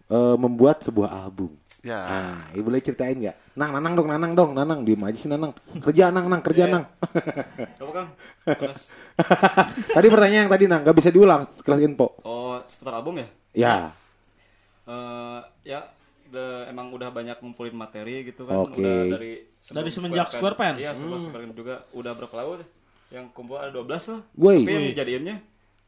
eh, 0.08 0.36
membuat 0.40 0.86
sebuah 0.88 1.10
album. 1.12 1.52
ya. 1.84 2.00
Nah, 2.00 2.38
ibu 2.56 2.70
boleh 2.70 2.80
ceritain 2.80 3.18
nggak? 3.18 3.36
Nang, 3.60 3.76
nanang 3.76 3.94
dong, 4.00 4.08
nanang 4.08 4.32
dong, 4.38 4.52
nanang. 4.56 4.80
Diem 4.88 5.04
aja 5.04 5.18
sih 5.20 5.28
nanang. 5.28 5.52
Kerja 5.84 6.16
nang, 6.16 6.32
nang, 6.32 6.40
kerja 6.40 6.64
nang. 6.70 6.84
Apa 7.76 7.92
Kang? 7.92 8.08
Terus 8.52 8.82
tadi 9.96 10.08
pertanyaan 10.08 10.46
yang 10.46 10.52
tadi 10.52 10.66
nang, 10.66 10.82
nggak 10.82 10.96
bisa 10.96 11.10
diulang 11.10 11.44
kelas 11.60 11.82
info. 11.82 12.18
oh 12.22 12.58
seputar 12.64 12.94
album 12.96 13.20
ya? 13.20 13.28
Ya, 13.52 13.76
Eh 14.86 15.40
ya 15.68 15.80
the- 16.28 16.66
emang 16.66 16.90
udah 16.90 17.10
banyak 17.10 17.38
ngumpulin 17.38 17.74
materi 17.74 18.24
gitu 18.24 18.46
kan 18.46 18.58
Oke. 18.60 18.80
udah 18.80 18.96
dari 19.12 19.32
Dari 19.60 19.90
semenjak 19.92 20.32
Square 20.32 20.56
Pants? 20.56 20.80
Iya, 20.80 20.96
sebelum 20.96 21.20
Square 21.22 21.44
Pants 21.44 21.56
juga 21.56 21.76
udah 21.92 22.12
berapa 22.16 22.36
laut 22.38 22.60
yang 23.10 23.28
kumpul 23.30 23.58
ada 23.58 23.70
12 23.70 23.86
lah. 24.08 24.22
Woi. 24.36 24.58
Tapi 24.60 24.72
yang 24.72 24.86
dijadiinnya 24.88 25.36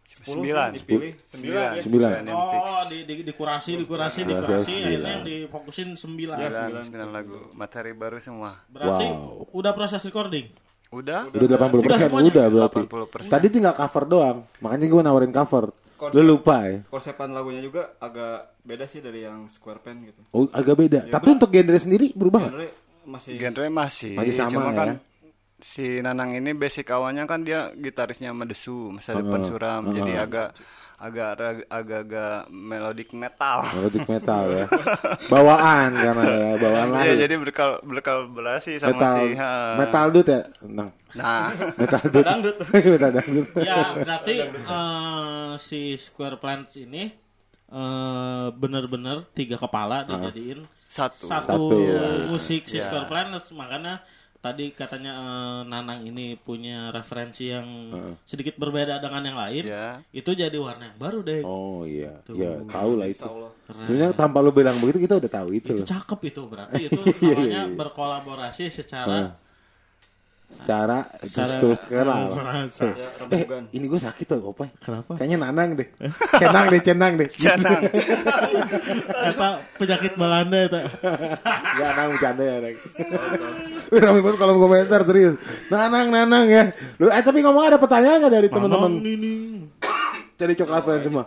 10 0.03 0.27
Sembilan. 0.27 0.69
dipilih 0.75 1.11
9 1.15 1.31
Sembilan. 1.31 1.69
ya. 1.71 1.81
Sembilan. 1.81 2.11
fix. 2.19 2.33
Oh, 2.67 2.83
di, 2.83 2.97
di, 3.01 3.13
dikurasi, 3.23 3.71
dikurasi, 3.79 4.19
dikurasi, 4.23 4.73
akhirnya 4.75 5.09
yang 5.09 5.23
difokusin 5.23 5.89
sembilan. 5.95 6.35
Iya, 6.35 6.41
Sembilan, 6.43 6.59
sembilan. 6.59 6.83
sembilan 6.83 7.09
lagu. 7.09 7.37
Materi 7.53 7.91
baru 7.95 8.17
semua. 8.19 8.51
Berarti 8.65 9.07
Wow. 9.07 9.55
udah 9.55 9.71
proses 9.71 10.01
recording. 10.03 10.45
Udah? 10.91 11.31
udah 11.31 11.47
80 11.55 11.87
persen, 11.87 12.07
semuanya? 12.11 12.31
udah 12.35 12.45
berarti. 12.51 12.81
80%. 12.83 13.31
Tadi 13.31 13.47
tinggal 13.47 13.73
cover 13.79 14.03
doang, 14.03 14.37
makanya 14.59 14.87
gue 14.91 15.01
nawarin 15.01 15.31
cover. 15.31 15.71
Konsep. 15.95 16.17
Lu 16.17 16.21
lupa 16.35 16.67
ya? 16.67 16.83
Konsepan 16.89 17.29
lagunya 17.31 17.61
juga 17.63 17.95
agak 18.01 18.59
beda 18.65 18.85
sih 18.89 18.99
dari 18.99 19.23
yang 19.23 19.47
Square 19.47 19.79
Pen 19.85 20.03
gitu. 20.03 20.19
Oh, 20.35 20.49
agak 20.51 20.75
beda. 20.75 21.07
Tapi 21.07 21.29
untuk 21.31 21.47
genre 21.53 21.77
sendiri 21.79 22.11
berubah? 22.11 22.49
Genre 22.49 22.67
masih 23.07 23.39
Genre 23.39 23.65
masih. 23.71 24.13
Masih 24.17 24.33
sama 24.35 24.51
Cuma 24.51 24.71
ya? 24.73 24.77
kan 24.77 24.89
si 25.61 26.01
Nanang 26.01 26.33
ini 26.33 26.57
basic 26.57 26.89
awalnya 26.89 27.29
kan 27.29 27.45
dia 27.45 27.69
gitarisnya 27.77 28.33
Medesu, 28.33 28.89
masa 28.91 29.15
depan 29.15 29.45
suram. 29.45 29.93
Jadi 29.93 30.11
agak 30.17 30.57
agak 31.01 31.29
agak-agak 31.65 32.45
melodic 32.47 33.09
metal. 33.11 33.65
Melodic 33.73 34.05
metal 34.05 34.43
ya. 34.47 34.65
Bawaan 35.33 35.89
karena 35.91 36.23
ya, 36.23 36.49
bawaan 36.55 36.87
Iya, 36.93 37.01
lain. 37.01 37.17
jadi 37.19 37.35
berkal 37.35 37.69
berkolaborasi 37.81 38.77
sama 38.77 38.93
metal 38.93 39.13
si 39.17 39.25
ha. 39.33 39.51
metal 39.75 40.05
dude 40.09 40.29
ya. 40.29 40.41
Nah, 40.61 40.89
Nah, 41.11 41.49
metal 41.81 42.03
dude. 42.05 42.21
dangdut. 42.23 42.55
metal 42.93 43.11
dangdut. 43.11 43.47
Ya, 43.57 43.77
berarti 43.97 44.35
eh, 44.45 45.51
si 45.57 45.81
Square 45.95 46.37
Plants 46.37 46.77
ini 46.77 47.09
eh 47.71 48.47
bener-bener 48.53 49.25
tiga 49.31 49.55
kepala 49.55 50.03
dijadiin 50.03 50.67
satu. 50.85 51.23
satu, 51.23 51.47
Satu, 51.47 51.77
ya. 51.79 52.27
musik 52.27 52.67
si 52.67 52.77
Ya. 52.77 52.85
Square 52.85 53.07
Plants 53.07 53.49
makanya 53.51 54.03
tadi 54.41 54.73
katanya 54.73 55.13
eh, 55.15 55.61
Nanang 55.69 56.01
ini 56.03 56.35
punya 56.35 56.89
referensi 56.89 57.53
yang 57.53 57.93
sedikit 58.25 58.57
berbeda 58.57 58.97
dengan 58.97 59.21
yang 59.21 59.37
lain. 59.37 59.63
Ya. 59.69 60.01
Itu 60.09 60.33
jadi 60.33 60.57
warna 60.57 60.91
yang 60.91 60.97
baru 60.97 61.21
deh. 61.21 61.41
Oh 61.45 61.85
iya, 61.85 62.19
ya 62.27 62.59
tahu 62.67 62.97
lah 62.97 63.07
itu. 63.07 63.23
Sebenarnya 63.85 64.11
tanpa 64.17 64.43
lu 64.43 64.51
bilang 64.51 64.81
begitu 64.81 64.99
kita 65.05 65.21
udah 65.21 65.31
tahu 65.31 65.49
itu 65.55 65.71
itu 65.71 65.73
loh. 65.79 65.87
cakep 65.87 66.19
itu 66.27 66.41
berarti 66.43 66.81
itu 66.89 67.01
Iya, 67.21 67.33
namanya 67.37 67.47
iya, 67.47 67.63
iya. 67.69 67.77
berkolaborasi 67.77 68.63
secara 68.67 69.31
Secara 69.31 69.50
Secara-. 70.51 71.07
Ya, 71.23 71.47
Eh, 73.31 73.43
ini 73.71 73.85
gue 73.87 73.99
sakit 73.99 74.25
tuh, 74.27 74.51
Opai. 74.51 74.67
Kenapa? 74.83 75.15
Kayaknya 75.15 75.47
nanang 75.47 75.79
deh. 75.79 75.87
Cenang 76.41 76.65
deh, 76.67 76.81
cenang 76.83 77.13
deh. 77.15 77.29
Canang. 77.31 77.81
Eta 79.31 79.49
penyakit 79.79 80.13
Belanda 80.19 80.57
eta. 80.59 80.81
Gak 81.79 81.91
nang 81.95 82.09
bercanda 82.13 82.43
ya. 82.43 82.55
Wih, 83.91 83.99
Rame 84.03 84.19
banget 84.19 84.37
kalau 84.37 84.53
komentar 84.59 85.01
serius. 85.07 85.35
Nanang, 85.71 86.11
nanang 86.11 86.45
ya. 86.51 86.63
Lu, 86.99 87.07
eh 87.07 87.23
tapi 87.23 87.39
ngomong 87.39 87.63
ada 87.71 87.77
pertanyaan 87.79 88.19
nggak 88.19 88.33
dari 88.35 88.47
teman-teman? 88.51 88.91
Nanang. 88.99 89.71
Dari 90.35 90.53
coklat 90.57 90.81
friend 90.83 91.03
semua. 91.05 91.25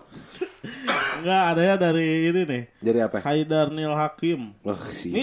Enggak, 1.24 1.42
ada 1.56 1.62
ya 1.64 1.74
dari 1.80 2.06
ini 2.28 2.42
nih. 2.44 2.62
Dari 2.84 2.98
apa? 3.00 3.16
Haidar 3.24 3.72
Nil 3.72 3.96
Hakim. 3.96 4.52
Wah, 4.60 4.76
sih. 4.92 5.16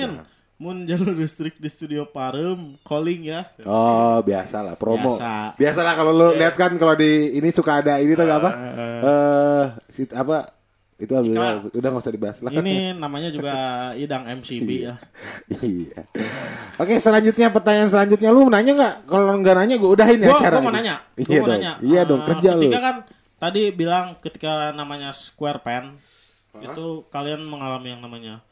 Mun 0.62 0.86
jalur 0.86 1.17
listrik 1.17 1.58
di 1.58 1.65
studio 1.65 2.06
Parem, 2.06 2.78
calling 2.86 3.26
ya. 3.26 3.50
Oh, 3.65 4.21
biasa 4.21 4.62
lah 4.62 4.78
promo. 4.78 5.10
Biasa. 5.10 5.58
Biasa 5.58 5.80
lah 5.82 5.93
kalau 5.97 6.13
lu 6.13 6.28
lihat 6.38 6.54
kan 6.54 6.69
kalau 6.78 6.93
di 6.93 7.34
ini 7.34 7.50
suka 7.50 7.82
ada 7.82 7.97
ini 7.97 8.13
tuh 8.13 8.30
apa? 8.30 8.50
Eh, 9.02 9.65
si 9.89 10.06
apa? 10.12 10.54
Itu 10.95 11.17
alhamdulillah 11.17 11.74
udah 11.74 11.89
nggak 11.89 12.04
usah 12.06 12.13
dibahas 12.13 12.38
lah. 12.45 12.54
Ini 12.54 12.93
namanya 12.93 13.34
juga 13.34 13.54
Idang 13.97 14.30
MCB 14.30 14.69
ya. 14.86 15.02
iya. 15.65 16.06
Oke, 16.78 17.02
selanjutnya 17.02 17.50
pertanyaan 17.50 17.89
selanjutnya 17.89 18.30
lu 18.30 18.45
nanya 18.45 18.71
nggak? 18.78 18.95
Kalau 19.10 19.34
nggak 19.34 19.56
nanya 19.58 19.76
gue 19.82 19.89
udahin 19.89 20.21
ya 20.21 20.30
Gua, 20.30 20.38
acara. 20.38 20.56
gua 20.56 20.65
mau 20.69 20.74
nanya. 20.78 20.95
Gua 21.17 21.26
Iya 21.26 21.34
mau 21.34 21.41
dong. 21.41 21.54
nanya. 21.58 21.71
Iya 21.82 22.02
dong 22.06 22.21
Eh, 22.21 22.28
kerja 22.30 22.50
lu. 22.54 22.62
Ketika 22.62 22.80
kan 22.80 22.95
tadi 23.41 23.62
bilang 23.74 24.06
ketika 24.21 24.54
namanya 24.71 25.10
Square 25.10 25.65
Pen 25.65 25.97
itu 26.54 26.86
kalian 27.10 27.41
mengalami 27.41 27.97
yang 27.97 28.06
namanya 28.06 28.45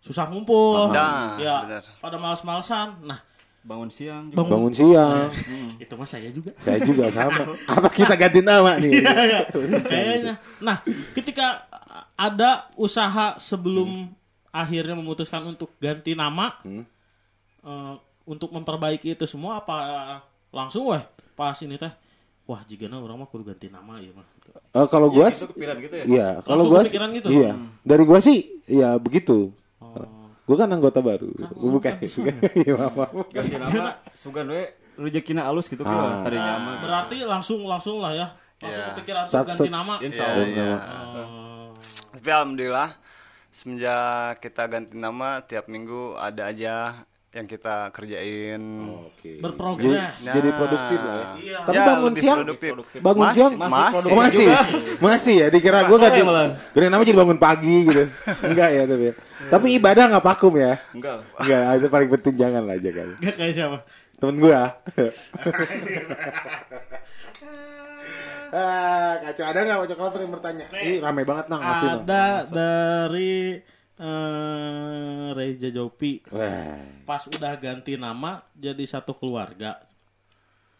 susah 0.00 0.26
ngumpul. 0.26 0.88
Nah, 0.88 1.36
ya, 1.36 1.56
benar. 1.64 1.82
pada 2.00 2.16
males-malesan. 2.16 3.00
Nah, 3.04 3.20
Bangun 3.60 3.92
siang 3.92 4.24
juga. 4.24 4.40
bangun, 4.40 4.52
Bangun 4.56 4.72
siang. 4.72 5.28
itu 5.76 5.92
mah 5.92 6.08
saya 6.08 6.32
juga. 6.32 6.56
Saya 6.64 6.80
juga 6.80 7.12
sama. 7.16 7.44
Apa 7.68 7.88
kita 7.92 8.16
ganti 8.16 8.40
nama 8.40 8.80
nih? 8.80 9.04
Iya, 9.04 9.12
iya. 9.20 9.40
Kayaknya. 9.84 10.34
Nah, 10.64 10.80
ketika 11.12 11.68
ada 12.16 12.72
usaha 12.74 13.36
sebelum 13.36 14.08
akhirnya 14.48 14.96
memutuskan 14.96 15.44
untuk 15.46 15.76
ganti 15.76 16.16
nama 16.16 16.56
Hmm. 16.64 16.82
eh, 17.60 17.94
untuk 18.24 18.48
memperbaiki 18.48 19.12
itu 19.12 19.28
semua 19.28 19.60
apa 19.60 19.76
langsung 20.50 20.90
weh 20.90 21.02
pas 21.36 21.54
ini 21.60 21.76
teh 21.76 21.92
wah 22.44 22.64
jika 22.66 22.88
orang 22.88 23.14
mah 23.20 23.28
kudu 23.28 23.44
ganti 23.46 23.68
nama 23.68 24.00
ya 24.00 24.10
mah. 24.10 24.26
Eh, 24.50 24.86
kalau 24.88 25.12
gua 25.12 25.28
Itu 25.28 25.46
kepikiran 25.52 25.76
gitu 25.78 25.94
ya. 25.94 26.04
Iya, 26.08 26.28
kalau 26.42 26.64
gua 26.64 26.80
kepikiran 26.82 27.08
gitu? 27.12 27.28
Iya. 27.28 27.52
Dari 27.84 28.02
gua 28.08 28.18
sih 28.18 28.38
ya 28.64 28.96
begitu. 28.96 29.52
Oh. 29.80 30.06
Gua 30.44 30.56
kan 30.56 30.68
anggota 30.68 31.00
baru. 31.00 31.30
bukan. 31.52 31.94
bukan. 31.96 32.34
Iya, 32.56 32.74
maaf, 32.74 32.94
maaf. 32.94 33.12
Ganti 33.30 33.54
nama 33.54 33.96
sugan 34.12 34.46
we 34.48 34.62
rezekina 34.94 35.46
alus 35.46 35.66
gitu 35.66 35.80
Ah. 35.80 36.20
kan 36.20 36.26
tadinya 36.26 36.54
mah. 36.58 36.76
Berarti 36.80 37.16
langsung 37.24 37.64
langsung 37.64 37.98
lah 37.98 38.12
ya. 38.12 38.26
Langsung 38.58 38.76
Iya. 38.76 38.90
kepikiran 38.92 39.22
untuk 39.24 39.46
ganti 39.46 39.68
nama. 39.68 39.94
Insya 39.98 40.22
Iya, 40.22 40.30
Allah. 40.30 40.46
iya. 40.46 40.76
Oh. 41.16 41.68
Tapi 42.12 42.28
alhamdulillah 42.28 42.88
semenjak 43.50 43.98
kita 44.38 44.62
ganti 44.66 44.94
nama 44.94 45.40
tiap 45.40 45.66
minggu 45.66 46.14
ada 46.14 46.46
aja 46.46 47.02
yang 47.30 47.46
kita 47.46 47.94
kerjain. 47.94 48.58
Oke. 49.06 49.38
Berprogres. 49.38 50.18
Jadi, 50.18 50.34
jadi 50.34 50.50
produktif 50.50 50.98
lah 50.98 51.14
ya. 51.14 51.26
Iya. 51.38 51.58
Tapi 51.62 51.76
Ya, 51.78 51.84
bangun 51.86 52.12
siang, 52.18 52.38
produktif. 52.42 52.70
bangun 52.98 53.22
Masih- 53.22 53.38
siang, 53.38 53.52
masih 53.54 53.70
masih 53.70 53.86
produktif 53.86 54.10
Oh, 54.10 54.18
masih, 54.18 54.46
masih 55.06 55.34
ya. 55.38 55.46
Dikira 55.48 55.80
gue 55.86 55.94
malah. 55.94 56.10
ganti 56.10 56.88
nama 56.90 57.02
jadi 57.06 57.14
bangun 57.14 57.38
pagi 57.38 57.76
gitu. 57.86 58.02
Enggak 58.50 58.68
ya 58.74 58.82
tapi. 58.82 59.04
ya. 59.06 59.12
Tapi 59.46 59.66
ibadah 59.72 60.04
nggak 60.10 60.24
vakum 60.26 60.54
ya. 60.58 60.74
Enggak. 60.90 61.16
Enggak, 61.38 61.62
itu 61.78 61.86
paling 61.86 62.08
penting 62.10 62.34
jangan 62.34 62.62
lah 62.66 62.76
jangan. 62.76 63.08
Gak 63.22 63.34
kayak 63.38 63.54
siapa? 63.54 63.78
Temen 64.20 64.36
gua. 64.36 64.60
ah, 68.50 69.12
kacau 69.22 69.44
ada 69.46 69.58
nggak 69.62 69.78
wajah 69.80 69.96
kalau 69.96 70.18
yang 70.18 70.32
bertanya? 70.34 70.66
Ih, 70.76 70.98
rame 70.98 71.22
banget 71.22 71.46
Nang. 71.46 71.62
Ada 71.62 72.50
dari 72.50 73.62
eh 74.00 75.28
Reja 75.30 75.68
Jopi. 75.68 76.24
Wah. 76.28 76.80
Pas 77.04 77.22
udah 77.22 77.52
ganti 77.54 77.94
nama 77.94 78.40
jadi 78.50 78.80
satu 78.82 79.12
keluarga. 79.12 79.76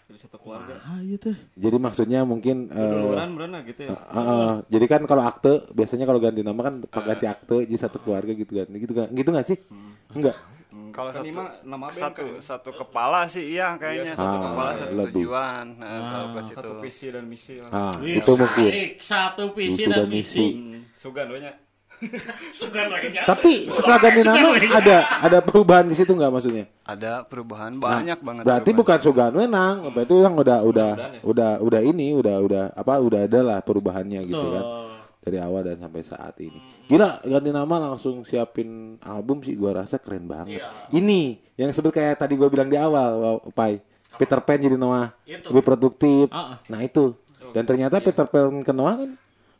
Jadi 0.04 0.18
satu 0.18 0.36
keluarga. 0.36 0.74
Ah, 0.82 0.98
iya 0.98 1.14
teh. 1.16 1.36
Jadi 1.54 1.76
maksudnya 1.76 2.24
mungkin 2.24 2.66
eh, 2.66 2.90
Duluran 2.90 3.30
berana 3.30 3.62
gitu 3.62 3.86
ya. 3.86 3.94
Uh, 3.94 4.18
uh, 4.18 4.50
jadi 4.66 4.86
kan 4.88 5.02
kalau 5.04 5.22
akte 5.22 5.70
biasanya 5.70 6.02
kalau 6.02 6.18
ganti 6.18 6.40
nama 6.40 6.58
kan 6.60 6.82
pak 6.82 7.04
ganti 7.04 7.26
akte 7.26 7.62
jadi 7.62 7.78
satu 7.78 8.00
keluarga 8.00 8.32
gitu 8.32 8.52
kan 8.52 8.66
gitu 8.68 8.92
kan 8.92 9.06
gitu 9.08 9.28
nggak 9.30 9.46
sih 9.46 9.58
enggak 10.10 10.34
Kalau 10.90 11.10
Kan 11.10 11.22
satu, 11.22 11.24
ini 11.24 11.30
mah 11.32 11.48
nama 11.62 11.86
band 11.86 11.94
satu, 11.96 12.22
kan. 12.26 12.42
satu 12.42 12.70
kepala 12.72 13.20
sih 13.24 13.44
iya 13.48 13.74
kayaknya 13.74 14.12
Iya, 14.12 14.18
satu 14.18 14.36
Ah, 14.36 14.42
kepala 14.44 14.70
satu 14.72 14.94
lebih. 14.96 15.14
tujuan. 15.22 15.66
Nah, 15.78 15.98
kalau 16.04 16.26
ke 16.28 16.40
situ. 16.40 16.54
Satu 16.58 16.70
visi 16.78 17.06
dan 17.08 17.24
misi 17.26 17.54
lah. 17.56 17.70
Ah, 17.70 17.94
Wih, 17.96 18.14
itu 18.16 18.32
mungkin. 18.32 18.70
Satu 18.98 19.44
visi 19.50 19.80
Itu 19.80 19.86
dan 19.86 19.96
dan 19.96 20.08
misi. 20.08 20.38
misi. 20.42 20.46
Hmm, 20.52 20.80
Sugan 20.92 21.26
doanya. 21.26 21.52
Tapi 23.28 23.52
setelah 23.68 23.98
ganti 24.00 24.20
nama 24.24 24.48
ada 24.72 24.96
ada 25.20 25.38
perubahan 25.44 25.84
di 25.86 25.94
situ 25.94 26.12
nggak 26.16 26.32
maksudnya? 26.32 26.64
Ada 26.84 27.22
perubahan 27.28 27.76
banyak 27.76 28.18
banget. 28.24 28.42
Nah, 28.42 28.46
Berarti 28.48 28.70
perubahan. 28.72 28.80
bukan 28.80 28.98
Sugano 29.04 29.38
Enang, 29.38 29.76
berarti 29.92 30.14
yang 30.16 30.34
udah 30.34 30.58
udah 30.64 30.90
udah 31.22 31.50
udah 31.60 31.80
ini 31.84 32.16
udah 32.16 32.36
udah 32.40 32.64
apa 32.74 32.92
udah 32.98 33.20
ada 33.28 33.40
lah 33.44 33.58
perubahannya 33.60 34.20
gitu 34.26 34.46
kan 34.50 34.64
dari 35.20 35.36
awal 35.36 35.60
dan 35.60 35.76
sampai 35.76 36.00
saat 36.00 36.34
ini. 36.40 36.58
Gila 36.88 37.20
ganti 37.22 37.50
nama 37.52 37.74
langsung 37.92 38.24
siapin 38.24 38.96
album 39.04 39.44
sih 39.44 39.54
gua 39.54 39.84
rasa 39.84 40.00
keren 40.00 40.24
banget. 40.24 40.64
Ini 40.90 41.36
yang 41.60 41.70
sebut 41.70 41.92
kayak 41.92 42.16
tadi 42.18 42.34
gua 42.40 42.48
bilang 42.48 42.72
di 42.72 42.80
awal, 42.80 43.10
wow, 43.20 43.36
Pai. 43.52 43.78
Peter 44.10 44.36
Pan 44.42 44.58
jadi 44.58 44.76
Noah 44.76 45.16
Itu. 45.24 45.48
lebih 45.48 45.64
produktif. 45.64 46.28
Ah, 46.28 46.52
ah. 46.52 46.56
Nah 46.68 46.82
itu. 46.82 47.14
Dan 47.56 47.64
ternyata 47.64 48.02
Peter 48.02 48.26
Pan 48.26 48.60
ke 48.60 48.72
Noah 48.74 49.00
kan 49.00 49.10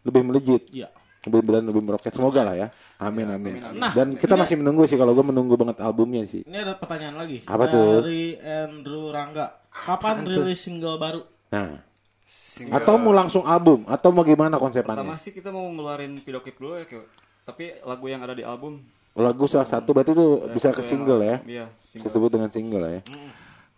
lebih 0.05 0.23
melejit. 0.27 0.63
Iya. 0.69 0.93
Lebih 1.21 1.41
dan 1.53 1.65
lebih 1.69 1.83
meroket 1.85 2.13
semoga 2.17 2.41
lah 2.41 2.57
ya. 2.57 2.69
Amin 2.97 3.29
amin. 3.29 3.61
Nah, 3.77 3.93
Dan 3.93 4.17
kita 4.17 4.41
masih 4.41 4.57
menunggu 4.57 4.89
sih 4.89 4.97
kalau 4.97 5.13
gua 5.13 5.27
menunggu 5.29 5.53
banget 5.61 5.77
albumnya 5.85 6.25
sih. 6.25 6.49
Ini 6.49 6.65
ada 6.65 6.81
pertanyaan 6.81 7.21
lagi. 7.21 7.45
Apa 7.45 7.69
tuh? 7.69 8.01
Dari 8.01 8.41
Andrew 8.41 9.13
Rangga. 9.13 9.61
Kapan 9.69 10.25
rilis 10.25 10.65
single 10.65 10.97
baru? 10.97 11.21
Nah, 11.53 11.85
Single- 12.25 12.83
atau 12.83 12.95
mau 12.97 13.13
langsung 13.13 13.45
album 13.45 13.85
atau 13.87 14.11
mau 14.11 14.25
gimana 14.25 14.57
Pertama 14.57 14.65
konsepannya? 14.67 15.17
sih 15.21 15.31
kita 15.31 15.53
mau 15.53 15.67
ngeluarin 15.71 16.19
video 16.19 16.41
klip 16.41 16.57
dulu 16.57 16.81
ya, 16.81 16.87
Kyo. 16.89 17.03
Tapi 17.45 17.79
lagu 17.85 18.07
yang 18.09 18.23
ada 18.23 18.35
di 18.35 18.43
album 18.43 18.81
Lagu 19.19 19.45
salah 19.51 19.67
satu 19.67 19.91
berarti 19.91 20.15
itu 20.15 20.27
bisa 20.55 20.71
ke 20.71 20.87
single 20.87 21.21
ya. 21.21 21.37
Iya, 21.43 21.67
single. 21.77 22.07
Disebut 22.07 22.31
dengan 22.31 22.51
single 22.51 22.87
ya. 22.87 23.01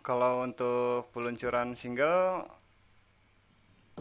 Kalau 0.05 0.45
untuk 0.45 1.09
peluncuran 1.09 1.73
single 1.73 2.45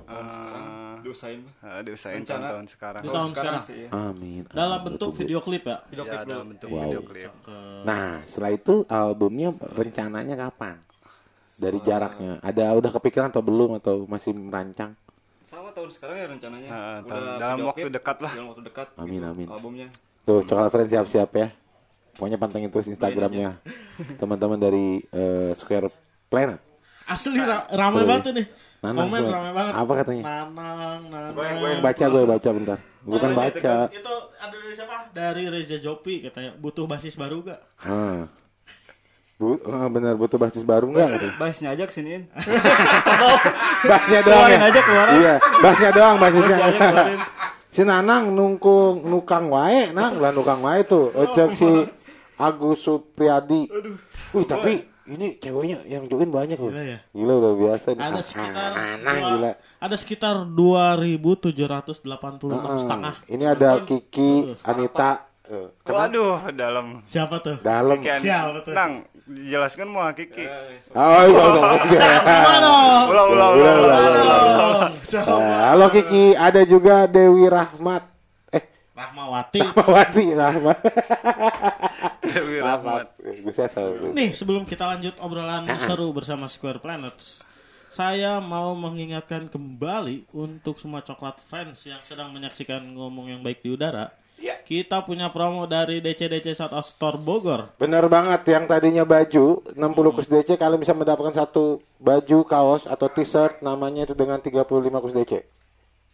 Tahun 0.05 0.27
sekarang 0.27 0.65
eh, 0.65 0.95
diusahain. 1.01 1.41
Eh, 1.43 1.81
diusahain 1.83 2.17
Rencana. 2.19 2.39
tahun-tahun 2.41 2.67
sekarang. 2.69 3.03
Di 3.03 3.09
tahun 3.09 3.31
sekarang. 3.33 3.63
sih 3.63 3.77
ya. 3.77 3.89
Amin. 3.93 4.43
Dalam 4.47 4.71
amin, 4.73 4.87
bentuk 4.89 5.09
betul, 5.11 5.21
video 5.21 5.39
klip 5.39 5.63
ya? 5.65 5.77
Video 5.87 6.05
Ya, 6.05 6.11
klip 6.11 6.21
dulu. 6.21 6.33
dalam 6.33 6.47
bentuk 6.49 6.69
Wow. 6.69 6.81
video 6.81 7.01
klip. 7.03 7.31
Nah, 7.83 8.09
setelah 8.23 8.53
itu 8.53 8.75
albumnya 8.87 9.49
rencananya 9.71 10.35
kapan? 10.37 10.77
Dari 11.53 11.79
jaraknya. 11.81 12.33
Ada 12.41 12.65
udah 12.73 12.91
kepikiran 12.93 13.29
atau 13.29 13.41
belum 13.41 13.71
atau 13.77 13.95
masih 14.05 14.33
merancang? 14.33 14.99
Sama 15.43 15.69
tahun 15.71 15.91
sekarang 15.91 16.17
ya 16.17 16.27
rencananya. 16.29 16.69
Nah, 16.69 16.81
Udah 16.99 17.01
tahun- 17.05 17.39
dalam 17.39 17.59
waktu 17.67 17.81
klip, 17.83 17.93
dekat 17.93 18.17
lah. 18.19 18.33
Dalam 18.33 18.49
waktu 18.49 18.63
dekat. 18.65 18.87
Amin, 18.97 19.21
gitu, 19.21 19.29
amin. 19.29 19.47
Albumnya. 19.49 19.89
Tuh, 20.23 20.41
Coklat 20.43 20.71
Friends 20.71 20.91
siap-siap 20.91 21.31
ya. 21.35 21.49
Pokoknya 22.13 22.37
pantengin 22.37 22.69
terus 22.69 22.87
Instagramnya 22.87 23.57
teman-teman 24.17 24.57
dari 24.57 25.01
eh, 25.03 25.53
Square 25.55 25.89
Planet. 26.29 26.61
Asli 27.03 27.35
ra 27.37 27.67
ramai 27.69 28.05
banget 28.05 28.33
nih. 28.33 28.47
Nanang, 28.83 29.07
Komen 29.07 29.21
coba. 29.21 29.31
ramai 29.33 29.53
banget. 29.55 29.73
Apa 29.79 29.93
katanya? 29.95 30.23
Nanang, 30.27 31.01
Nanang. 31.07 31.33
Gue 31.33 31.69
yang 31.71 31.81
baca, 31.81 32.05
gue 32.05 32.23
baca 32.27 32.49
bentar. 32.51 32.79
Bukan 33.03 33.31
Nah, 33.31 33.39
baca. 33.39 33.75
Itu 33.89 34.15
ada 34.35 34.55
dari 34.55 34.75
siapa? 34.75 34.97
Dari 35.15 35.43
Reza 35.47 35.79
Jopi 35.79 36.15
katanya. 36.21 36.51
Butuh 36.55 36.85
basis 36.85 37.15
baru 37.15 37.47
gak? 37.47 37.61
Ah. 37.81 38.27
Bu, 39.39 39.59
ah, 39.65 39.87
benar 39.87 40.15
butuh 40.15 40.35
basis 40.35 40.63
baru 40.63 40.87
enggak? 40.89 41.15
katanya? 41.15 41.35
Bassnya 41.37 41.69
aja 41.75 41.85
kesiniin. 41.85 42.23
Basnya 43.91 44.21
doang 44.23 44.49
ya. 44.49 44.59
Aja, 44.61 44.81
keluarin. 44.81 45.15
Iya, 45.17 45.35
basnya 45.59 45.91
doang 45.91 46.17
basisnya. 46.19 46.59
Si 47.73 47.81
Nanang 47.83 48.37
nungkung 48.37 49.01
nukang 49.03 49.49
wae, 49.49 49.89
nang 49.91 50.21
lah 50.21 50.29
nukang 50.29 50.61
wae 50.61 50.85
tuh. 50.85 51.09
Ojek 51.09 51.57
si 51.57 51.65
Agus 52.37 52.85
Supriyadi. 52.85 53.65
Wih, 54.31 54.45
tapi 54.45 54.85
ini 55.05 55.37
ceweknya 55.37 55.83
yang 55.85 56.07
join 56.07 56.29
banyak 56.29 56.55
loh. 56.55 56.69
Gila 56.69 56.81
ya? 56.81 56.99
Gila 57.11 57.33
udah 57.35 57.53
biasa 57.57 57.87
nih. 57.91 58.03
Ada 58.03 58.21
sekitar 58.21 58.71
Nanang 58.73 59.17
dua- 59.17 59.29
gila. 59.29 59.53
Ada 59.79 59.97
sekitar 59.97 60.35
2786 60.47 62.55
Ah, 62.55 62.77
setengah. 62.77 63.15
ini 63.27 63.45
ada 63.45 63.81
Kiki, 63.81 64.55
Anita, 64.63 65.11
eh, 65.45 65.67
Waduh, 65.85 66.39
dalam. 66.53 67.01
Siapa 67.05 67.39
tuh? 67.39 67.57
dalam. 67.61 67.99
Siapa 67.99 68.63
tuh? 68.63 68.73
Nang, 68.73 69.05
jelaskan 69.29 69.87
mau 69.87 70.13
Kiki. 70.13 70.45
Oh 70.93 71.23
iya, 71.25 71.43
iya. 71.85 72.01
Ulah, 73.05 73.25
ulah. 73.29 73.49
Dong. 73.53 74.93
Coba. 75.05 75.37
Eh, 75.37 75.61
halo 75.69 75.87
Kiki, 75.89 76.33
ada 76.33 76.61
juga 76.63 77.05
Dewi 77.07 77.45
Rahmat. 77.45 78.03
Rahmawati. 79.03 79.61
Mawati 79.75 80.25
Rahmat. 80.31 80.79
Dewi 82.23 82.59
Rahmat. 82.63 83.07
Nih, 84.15 84.31
sebelum 84.31 84.63
kita 84.63 84.87
lanjut 84.87 85.19
obrolan 85.19 85.67
seru 85.83 86.15
bersama 86.15 86.47
Square 86.47 86.79
Planets, 86.79 87.43
saya 87.91 88.39
mau 88.39 88.73
mengingatkan 88.79 89.51
kembali 89.51 90.31
untuk 90.31 90.79
semua 90.79 91.03
coklat 91.03 91.43
fans 91.51 91.83
yang 91.83 91.99
sedang 92.07 92.31
menyaksikan 92.31 92.81
ngomong 92.95 93.35
yang 93.35 93.43
baik 93.43 93.61
di 93.61 93.75
udara. 93.75 94.15
Kita 94.63 95.05
punya 95.07 95.31
promo 95.31 95.69
dari 95.71 96.03
DC-DC 96.03 96.59
South 96.59 96.75
Out 96.75 96.87
Store 96.89 97.19
Bogor. 97.19 97.75
Bener 97.79 98.07
banget 98.11 98.43
yang 98.51 98.65
tadinya 98.67 99.07
baju 99.07 99.63
60 99.71 100.17
kus 100.17 100.27
DC 100.27 100.59
kalian 100.59 100.83
bisa 100.83 100.97
mendapatkan 100.97 101.35
satu 101.47 101.79
baju 102.03 102.39
kaos 102.43 102.91
atau 102.91 103.07
t-shirt 103.07 103.63
namanya 103.63 104.03
itu 104.09 104.15
dengan 104.19 104.43
35 104.43 104.67
kus 105.05 105.15
DC. 105.15 105.62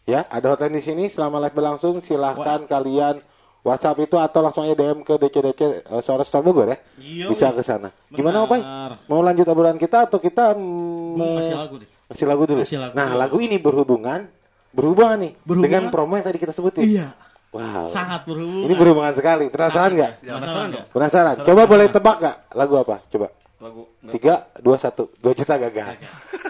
Ya, 0.08 0.24
ada 0.32 0.56
hotline 0.56 0.80
di 0.80 0.82
sini 0.82 1.04
selama 1.12 1.36
live 1.36 1.52
berlangsung 1.52 2.00
silahkan 2.00 2.64
kalian 2.64 3.20
WhatsApp 3.60 4.00
itu 4.00 4.16
atau 4.16 4.40
langsung 4.40 4.64
aja 4.64 4.72
DM 4.72 5.04
ke 5.04 5.20
DC-DC 5.20 5.84
uh, 5.84 6.00
South 6.00 6.24
Out 6.24 6.28
Store 6.32 6.40
Bogor 6.40 6.72
ya. 6.72 6.80
Yoi. 6.96 7.28
Bisa 7.28 7.52
ke 7.52 7.60
sana. 7.60 7.92
Gimana? 8.08 8.48
Benar. 8.48 9.04
Mau 9.04 9.20
lanjut 9.20 9.44
obrolan 9.44 9.76
kita 9.76 10.08
atau 10.08 10.16
kita 10.16 10.56
mm, 10.56 11.20
kasih 11.20 11.56
lagu 11.60 11.74
nih. 11.76 11.88
Kasih 12.08 12.24
lagu 12.24 12.42
dulu. 12.48 12.64
Kasih 12.64 12.80
lagu 12.80 12.92
nah, 12.96 13.12
lagu 13.12 13.36
ini 13.36 13.60
berhubungan 13.60 14.24
berhubungan 14.72 15.16
nih 15.20 15.32
Berhubungan? 15.44 15.64
dengan 15.68 15.82
promo 15.92 16.16
yang 16.16 16.24
tadi 16.24 16.38
kita 16.40 16.56
sebutin. 16.56 16.88
Iya, 16.88 17.12
Wow. 17.52 17.92
sangat 17.92 18.24
berhubungan. 18.24 18.64
Ini 18.64 18.74
berhubungan 18.80 19.12
sekali. 19.12 19.44
Penasaran 19.52 19.92
nggak? 19.92 20.12
Penasaran 20.24 20.66
nggak? 20.72 20.84
Penasaran? 20.88 21.34
Coba 21.44 21.62
boleh 21.68 21.86
tebak 21.92 22.16
nggak 22.16 22.36
lagu 22.56 22.74
apa? 22.80 22.96
Coba. 23.12 23.28
Lagu 23.58 23.90
Tiga, 24.14 24.46
dua, 24.62 24.78
satu. 24.78 25.10
Dua 25.18 25.34
juta 25.34 25.58
gagal. 25.58 25.98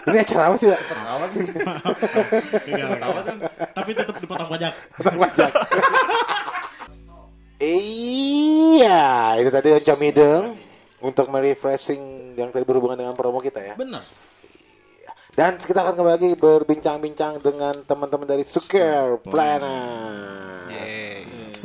Ini 0.05 0.17
acara 0.21 0.53
apa 0.53 0.55
sih, 0.61 0.69
Pak? 0.69 0.81
Tapi 3.73 3.89
tetap 3.97 4.15
dipotong 4.21 4.49
pajak. 4.49 4.73
Potong 4.93 5.17
pajak. 5.17 5.51
iya, 7.59 9.35
itu 9.41 9.49
tadi 9.49 9.67
Oncom 9.73 9.99
Hideng 10.05 10.45
untuk 11.01 11.25
merefreshing 11.33 12.33
yang 12.37 12.53
tadi 12.53 12.63
berhubungan 12.63 13.01
dengan 13.01 13.17
promo 13.17 13.41
kita 13.41 13.57
ya. 13.57 13.73
Bener. 13.73 14.05
Dan 15.33 15.55
kita 15.55 15.81
akan 15.81 15.95
kembali 15.95 16.35
berbincang-bincang 16.35 17.39
dengan 17.39 17.79
teman-teman 17.87 18.27
dari 18.27 18.43
Sukir 18.43 19.17
Planet. 19.23 20.67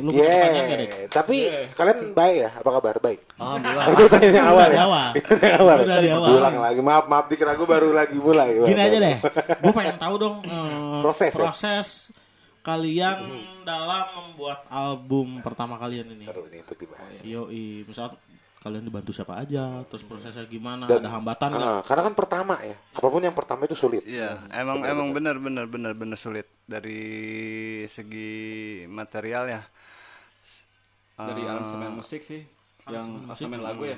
Lu 0.01 0.09
punya 0.09 0.25
pertanyaan 0.25 0.65
nggak, 0.65 0.79
Dek? 0.79 0.89
Yeah. 0.89 1.07
Tapi 1.07 1.35
kalian 1.71 1.99
baik 2.11 2.35
ya? 2.37 2.49
Apa 2.55 2.69
kabar? 2.73 2.95
Baik. 2.97 3.19
Alhamdulillah. 3.35 3.85
Itu 3.87 4.03
tanya 4.07 4.27
yang 4.29 4.47
awal 4.47 4.65
Dari 4.65 4.75
ya. 4.75 4.83
awal. 4.83 5.09
Awal. 5.61 5.75
Udah 5.77 5.95
dari 5.95 6.09
awal. 6.09 6.29
Ulang 6.35 6.55
lagi. 6.57 6.79
Maaf, 6.79 7.05
maaf 7.05 7.25
dikira 7.25 7.51
gue 7.53 7.65
baru 7.65 7.89
lagi 7.89 8.17
mulai. 8.17 8.49
Gini 8.57 8.81
aja 8.81 8.97
deh, 8.97 9.17
gue 9.55 9.73
pengen 9.73 9.95
tahu 9.95 10.15
dong 10.17 10.35
eh, 10.47 10.99
Proses 10.99 11.31
ya? 11.31 11.39
proses 11.41 11.87
kalian 12.61 13.17
dalam 13.61 14.05
membuat 14.11 14.65
album 14.67 15.39
pertama 15.39 15.75
kalian 15.75 16.09
ini. 16.11 16.25
Seru 16.25 16.47
nih 16.47 16.59
untuk 16.59 16.75
dibahas. 16.75 17.21
Yoi, 17.21 17.85
misal 17.85 18.17
kalian 18.57 18.81
dibantu 18.81 19.13
siapa 19.13 19.37
aja, 19.37 19.85
terus 19.85 20.01
prosesnya 20.01 20.41
gimana, 20.43 20.89
Dan- 20.89 21.05
ada 21.05 21.13
hambatan 21.13 21.53
nggak? 21.53 21.69
Ah, 21.69 21.81
karena 21.85 22.01
kan 22.01 22.15
pertama 22.17 22.57
ya. 22.57 22.73
Apa 22.91 23.07
pun 23.07 23.21
yang 23.21 23.37
pertama 23.37 23.69
itu 23.69 23.77
sulit. 23.77 24.01
Iya, 24.01 24.41
emang 24.49 24.81
emang 24.81 25.13
benar 25.13 25.37
benar 25.37 25.69
benar 25.69 25.93
benar 25.93 26.17
sulit 26.17 26.49
dari 26.65 26.97
segi 27.85 28.33
material 28.89 29.45
ya. 29.45 29.61
Dari 31.15 31.41
Eh, 31.41 31.51
aransemen 31.51 31.91
musik 31.95 32.21
sih, 32.21 32.43
yang 32.85 33.23
aransemen 33.23 33.63
lagu 33.63 33.87
ya, 33.87 33.95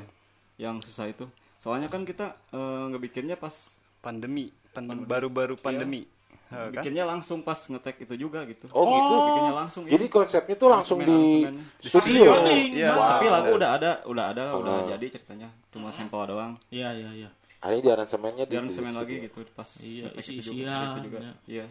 yang 0.56 0.78
susah 0.80 1.10
itu. 1.10 1.26
Soalnya 1.58 1.90
kan 1.90 2.06
kita 2.06 2.38
eh, 2.54 2.84
ngebikinnya 2.94 3.36
pas 3.36 3.54
pandemi, 4.00 4.54
pandem- 4.72 5.04
baru-baru 5.04 5.58
pandemi. 5.58 6.06
Eh, 6.48 6.56
kan? 6.56 6.72
bikinnya 6.72 7.04
langsung 7.04 7.44
pas 7.44 7.60
ngetek 7.60 8.08
itu 8.08 8.16
juga 8.16 8.46
gitu. 8.48 8.72
Oh, 8.72 8.88
gitu. 8.88 9.14
Bikinnya 9.20 9.56
langsung. 9.58 9.84
Jadi 9.84 10.06
iya. 10.08 10.14
konsepnya 10.14 10.56
tuh 10.56 10.70
langsung 10.72 11.00
di 11.04 11.44
studio. 11.84 12.24
Recording. 12.24 12.70
Iya. 12.72 12.90
Tapi 12.96 13.26
lagu 13.28 13.50
udah 13.52 13.70
ada, 13.76 13.92
udah 14.08 14.26
ada, 14.32 14.44
udah 14.56 14.74
Oh. 14.80 14.88
jadi 14.88 15.06
ceritanya. 15.12 15.50
Cuma 15.76 15.92
sampel 15.92 16.24
doang. 16.24 16.54
Iya 16.72 16.94
iya 16.96 17.10
iya. 17.26 17.30
Ah, 17.58 17.74
Ini 17.74 17.82
di 17.82 17.90
aransemennya 17.90 18.46
di, 18.46 18.54
aransemen 18.54 18.94
lagi 18.94 19.28
gitu 19.28 19.42
pas 19.52 19.66
Iya, 19.82 20.14
juga, 20.14 20.72
itu 20.94 21.02
juga. 21.10 21.20
ya. 21.20 21.34
Iya. 21.50 21.66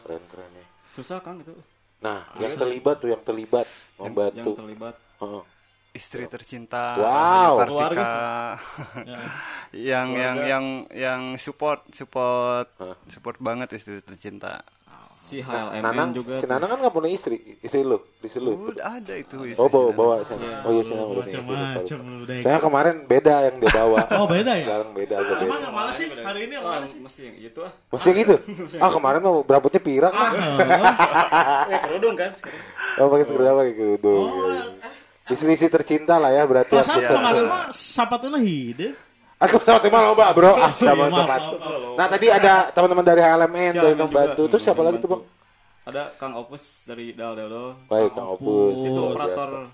Keren 0.00 0.22
keren 0.30 0.50
ya. 0.54 0.66
Susah 0.94 1.18
kan 1.20 1.42
itu. 1.42 1.52
Nah, 1.96 2.28
yang 2.36 2.54
terlibat 2.54 3.00
tuh 3.00 3.08
yang 3.08 3.22
terlibat 3.22 3.66
Yang 3.96 4.02
membantu. 4.02 4.50
terlibat. 4.54 4.94
Heeh. 5.18 5.42
Istri 5.96 6.28
tercinta, 6.28 6.92
Wow. 7.00 7.64
Keluarga 7.64 8.04
Ya. 9.08 9.20
yang 9.72 10.08
yang 10.12 10.36
yang 10.44 10.64
yang 10.92 11.22
support 11.40 11.88
support 11.90 12.68
Hah? 12.76 13.00
support 13.08 13.40
banget 13.40 13.72
istri 13.72 14.04
tercinta. 14.04 14.60
Si 15.26 15.42
HLMN 15.42 15.82
Nanang, 15.82 16.10
juga 16.14 16.38
si 16.38 16.46
Nanang 16.46 16.68
kan 16.70 16.78
nggak 16.78 16.94
punya 16.94 17.10
istri, 17.10 17.36
istri 17.58 17.82
lu, 17.82 17.98
istri 18.20 18.38
lu. 18.38 18.70
Udah 18.70 19.02
ada 19.02 19.10
itu. 19.12 19.34
Oh 19.58 19.66
bawa 19.66 19.90
istri 19.90 19.98
bawa 19.98 20.14
saya. 20.16 20.26
sana. 20.30 20.62
Oh 20.62 20.70
iya 20.70 20.82
sana 20.82 21.02
udah 21.02 21.24
Macam-macam 21.26 21.98
deh. 22.22 22.40
Saya 22.40 22.58
kemarin 22.62 22.94
beda 23.04 23.34
yang 23.42 23.56
dia 23.58 23.70
bawa. 23.74 23.98
Oh, 24.16 24.26
beda 24.26 24.52
ya? 24.54 24.64
Sekarang 24.64 24.90
beda 24.94 25.14
agak 25.16 25.34
Emang 25.36 25.42
beda. 25.42 25.58
yang 25.60 25.74
mana 25.74 25.90
sih? 25.90 26.06
Hari 26.08 26.40
ini 26.40 26.52
yang 26.54 26.64
Wah, 26.64 26.72
mana 26.72 26.86
sih? 26.86 26.98
masih 27.02 27.22
yang 27.26 27.36
itu 27.42 27.58
ah 27.60 27.72
Masih 27.90 28.06
yang 28.06 28.18
gitu? 28.22 28.34
Ah 28.84 28.90
kemarin 28.94 29.18
mah 29.20 29.32
berambutnya 29.42 29.82
pirang. 29.82 30.14
Ah, 30.14 30.30
eh 31.74 31.78
kerudung 31.82 32.14
kan 32.14 32.30
sekarang. 32.32 32.62
Oh 32.96 33.06
pakai 33.10 33.26
segera 33.26 33.50
pakai 33.52 33.74
kerudung. 33.74 34.24
Oh, 34.24 34.46
Iya, 34.46 34.62
iya. 34.70 34.90
Istri-istri 35.26 35.66
tercinta 35.68 36.22
lah 36.22 36.30
ya 36.30 36.46
berarti. 36.46 36.70
Perasaan 36.72 37.02
kemarin 37.02 37.44
mah 37.44 37.66
sapatuna 37.74 38.38
hide. 38.38 38.94
Aku 39.36 39.60
sama 39.60 39.78
tim 39.78 39.92
loba 39.92 40.32
bro. 40.32 40.56
Ah, 40.56 40.72
sama 40.72 41.06
Iya, 41.06 41.14
tempat. 41.14 41.40
Nah 41.92 42.06
tadi 42.06 42.26
ada 42.26 42.54
teman-teman 42.70 43.04
dari 43.04 43.20
HLMN 43.20 43.74
Almen 43.74 43.96
membantu. 43.98 44.42
juga. 44.42 44.50
Terus 44.50 44.62
siapa 44.62 44.80
lagi 44.80 44.98
tuh 44.98 45.10
bang? 45.10 45.22
ada 45.86 46.02
Kang 46.16 46.34
Opus 46.34 46.82
dari 46.82 47.14
Dal 47.14 47.32
Deldo 47.32 47.78
Baik 47.86 48.10
Kang 48.10 48.26
Opus. 48.28 48.74
itu 48.74 48.98
operator 48.98 49.70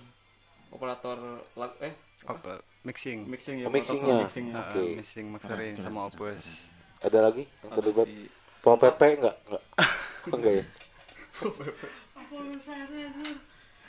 operator 0.68 1.18
lag 1.54 1.72
eh 1.80 1.94
Apa? 2.22 2.60
Mixing. 2.82 3.24
mixing 3.24 3.56
ya 3.58 3.64
Oh, 3.64 3.72
mixingnya. 3.72 4.20
operator 4.20 4.26
mixingnya 4.26 4.54
Ah, 4.54 4.68
Oke. 4.68 4.82
mixing 4.94 5.26
mastering 5.28 5.74
sama 5.78 6.00
opus. 6.06 6.68
Ada 7.00 7.18
lagi 7.22 7.48
yang 7.48 7.70
terlibat? 7.72 8.04
si 8.04 8.28
Pol 8.60 8.76
PP 8.76 9.00
enggak? 9.16 9.36
Enggak. 9.42 9.62
enggak 10.28 10.52
ya? 10.58 10.64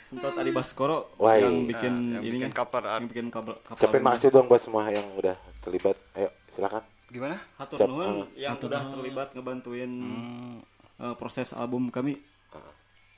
sempat 0.00 0.32
Adi 0.34 0.50
Baskoro 0.50 1.12
Wah, 1.16 1.34
yang 1.34 1.54
iya. 1.58 1.68
bikin 1.68 1.92
Ah, 1.92 2.14
yang 2.14 2.22
ininya 2.22 2.40
bikin 2.40 2.52
cover 2.54 2.82
art. 2.82 2.94
yang 2.94 3.06
bikin 3.06 3.26
kabel 3.28 3.54
kapal 3.58 3.76
Ucapin 3.76 4.00
makasih 4.00 4.28
dong 4.30 4.46
buat 4.46 4.60
semua 4.60 4.88
yang 4.88 5.06
udah 5.14 5.36
terlibat. 5.64 5.96
Ayo 6.14 6.28
silakan. 6.52 6.84
Gimana? 7.08 7.36
Hatur 7.56 7.78
Cap- 7.80 7.88
nuhun 7.88 8.06
ah. 8.22 8.28
yang 8.36 8.60
udah 8.60 8.82
terlibat 8.92 9.28
ngebantuin 9.32 9.90
Hmm, 9.90 10.56
eh, 11.00 11.14
proses 11.16 11.56
album 11.56 11.88
kami 11.88 12.20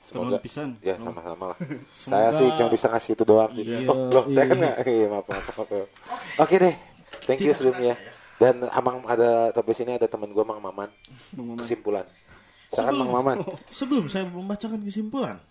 Semoga 0.07 0.39
Semoga 0.39 0.39
pisan. 0.39 0.69
ya 0.79 0.95
sama-sama 0.95 1.51
lah. 1.51 1.57
Semoga- 1.99 2.15
Saya 2.15 2.29
sih 2.39 2.47
cuma 2.55 2.69
bisa 2.71 2.87
ngasih 2.87 3.11
itu 3.17 3.23
doang. 3.27 3.51
Iya, 3.51 3.77
oh, 3.91 4.07
loh, 4.07 4.25
saya 4.31 4.45
iya. 4.47 4.51
kan 4.53 4.57
nggak. 4.63 4.75
Iya, 4.87 5.07
maaf, 5.11 5.25
maaf, 5.27 5.45
maaf. 5.51 5.87
Oke 6.39 6.55
deh. 6.63 6.75
Thank 7.27 7.43
you 7.43 7.51
sebelumnya. 7.51 7.99
Dan 8.39 8.55
Amang 8.71 9.03
ada 9.03 9.51
tapi 9.51 9.75
sini 9.75 9.99
ada 9.99 10.07
teman 10.07 10.31
gua 10.31 10.47
Mang 10.47 10.63
Maman. 10.63 10.87
Kesimpulan. 11.59 12.07
Silakan 12.71 13.03
Mang 13.03 13.11
Maman. 13.19 13.37
Sebelum 13.67 14.07
saya 14.07 14.23
membacakan 14.31 14.79
kesimpulan, 14.79 15.43